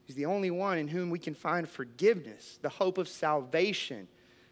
He's 0.08 0.16
the 0.16 0.26
only 0.26 0.50
one 0.50 0.78
in 0.78 0.88
whom 0.88 1.10
we 1.10 1.20
can 1.20 1.36
find 1.36 1.68
forgiveness, 1.68 2.58
the 2.62 2.70
hope 2.70 2.98
of 2.98 3.10
salvation. 3.10 4.08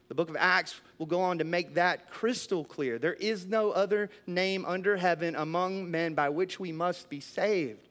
The 0.09 0.13
book 0.13 0.29
of 0.29 0.35
Acts 0.37 0.81
will 0.97 1.05
go 1.05 1.21
on 1.21 1.37
to 1.37 1.45
make 1.45 1.75
that 1.75 2.11
crystal 2.11 2.65
clear. 2.65 2.99
There 2.99 3.13
is 3.13 3.47
no 3.47 3.71
other 3.71 4.09
name 4.27 4.65
under 4.65 4.97
heaven 4.97 5.33
among 5.33 5.89
men 5.89 6.13
by 6.13 6.27
which 6.27 6.59
we 6.59 6.73
must 6.73 7.09
be 7.09 7.21
saved. 7.21 7.87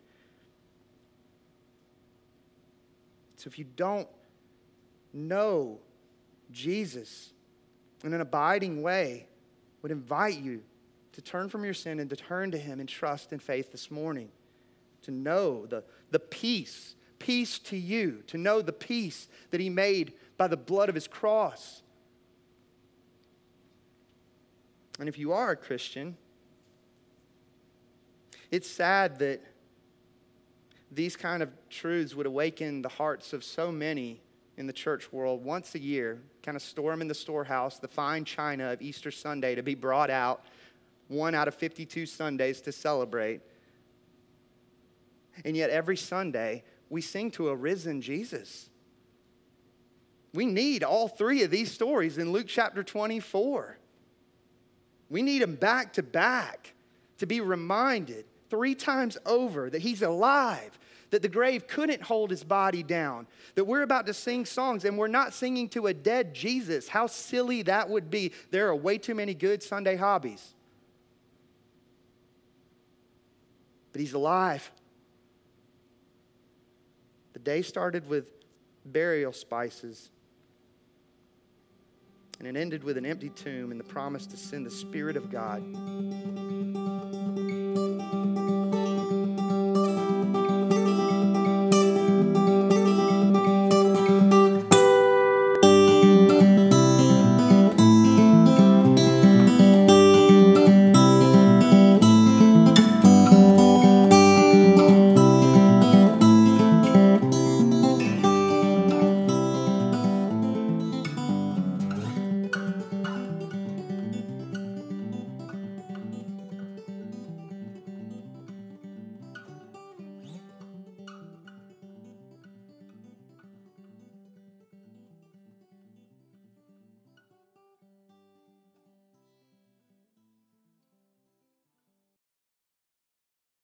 So 3.37 3.49
if 3.49 3.59
you 3.59 3.65
don't 3.65 4.09
know 5.15 5.79
Jesus, 6.53 7.33
in 8.05 8.13
an 8.13 8.21
abiding 8.21 8.83
way 8.83 9.27
would 9.81 9.91
invite 9.91 10.39
you 10.39 10.63
to 11.13 11.23
turn 11.23 11.49
from 11.49 11.65
your 11.65 11.73
sin 11.73 11.99
and 11.99 12.11
to 12.11 12.17
turn 12.17 12.51
to 12.51 12.59
Him 12.59 12.79
in 12.79 12.87
trust 12.87 13.33
and 13.33 13.43
faith 13.43 13.73
this 13.73 13.91
morning. 13.91 14.29
To 15.03 15.11
know 15.11 15.65
the, 15.65 15.83
the 16.11 16.19
peace, 16.19 16.95
peace 17.25 17.59
to 17.59 17.75
you, 17.75 18.23
to 18.27 18.37
know 18.37 18.61
the 18.61 18.73
peace 18.73 19.29
that 19.51 19.59
He 19.59 19.71
made 19.71 20.13
by 20.37 20.47
the 20.47 20.59
blood 20.59 20.91
of 20.91 20.95
His 20.95 21.09
cross. 21.09 21.81
And 25.01 25.09
if 25.09 25.19
you 25.19 25.33
are 25.33 25.53
a 25.53 25.57
Christian, 25.57 26.19
it's 28.51 28.71
sad 28.71 29.19
that 29.21 29.41
these 30.93 31.17
kind 31.17 31.43
of 31.43 31.51
truths 31.71 32.15
would 32.15 32.27
awaken 32.27 32.83
the 32.83 32.91
hearts 32.91 33.33
of 33.33 33.43
so 33.43 33.73
many 33.73 34.21
in 34.59 34.67
the 34.67 34.73
church 34.73 35.11
world 35.11 35.43
once 35.43 35.75
a 35.75 35.79
year, 35.81 36.21
kind 36.43 36.57
of 36.57 36.63
store 36.63 36.91
them 36.91 37.01
in 37.01 37.09
the 37.09 37.15
storehouse, 37.15 37.79
the 37.79 37.89
fine 37.89 38.27
china 38.27 38.73
of 38.73 38.83
Easter 38.83 39.11
Sunday 39.11 39.55
to 39.55 39.63
be 39.63 39.75
brought 39.75 40.11
out, 40.11 40.45
one 41.09 41.35
out 41.35 41.49
of 41.49 41.55
52 41.55 42.05
Sundays 42.05 42.61
to 42.61 42.71
celebrate. 42.71 43.41
And 45.43 45.57
yet, 45.57 45.71
every 45.71 45.97
Sunday, 45.97 46.63
we 46.95 47.01
sing 47.01 47.29
to 47.33 47.49
a 47.49 47.57
risen 47.57 48.01
Jesus. 48.01 48.71
We 50.33 50.47
need 50.47 50.85
all 50.85 51.09
three 51.09 51.43
of 51.43 51.51
these 51.51 51.73
stories 51.73 52.19
in 52.19 52.31
Luke 52.31 52.47
chapter 52.47 52.85
24. 52.85 53.77
We 55.11 55.21
need 55.21 55.43
them 55.43 55.57
back 55.57 55.95
to 55.95 56.05
back 56.05 56.73
to 57.19 57.27
be 57.27 57.41
reminded 57.41 58.27
three 58.49 58.77
times 58.77 59.19
over 59.27 59.69
that 59.71 59.83
he's 59.83 60.03
alive, 60.03 60.79
that 61.11 61.21
the 61.21 61.29
grave 61.29 61.67
couldn't 61.67 62.01
hold 62.01 62.31
his 62.31 62.45
body 62.45 62.85
down, 62.85 63.27
that 63.57 63.65
we're 63.65 63.83
about 63.83 64.07
to 64.07 64.15
sing 64.15 64.45
songs 64.45 64.85
and 64.85 64.97
we're 64.97 65.09
not 65.09 65.35
singing 65.35 65.69
to 65.71 65.89
a 65.89 65.95
dead 65.95 66.33
Jesus. 66.33 66.87
How 66.87 67.09
silly 67.09 67.63
that 67.63 67.91
would 67.91 68.09
be. 68.09 68.31
There 68.53 68.69
are 68.69 68.77
way 68.77 68.99
too 68.99 69.17
many 69.17 69.35
good 69.35 69.65
Sunday 69.65 69.97
hobbies. 69.97 70.55
But 73.91 74.01
he's 74.01 74.13
alive. 74.13 74.71
The 77.35 77.41
day 77.41 77.63
started 77.63 78.09
with 78.09 78.31
burial 78.87 79.33
spices. 79.33 80.11
And 82.39 82.49
it 82.49 82.57
ended 82.59 82.83
with 82.83 82.97
an 82.97 83.07
empty 83.07 83.29
tomb 83.29 83.71
and 83.71 83.79
the 83.79 83.85
promise 83.85 84.27
to 84.27 84.37
send 84.37 84.67
the 84.67 84.71
Spirit 84.71 85.17
of 85.17 85.31
God. 85.31 85.63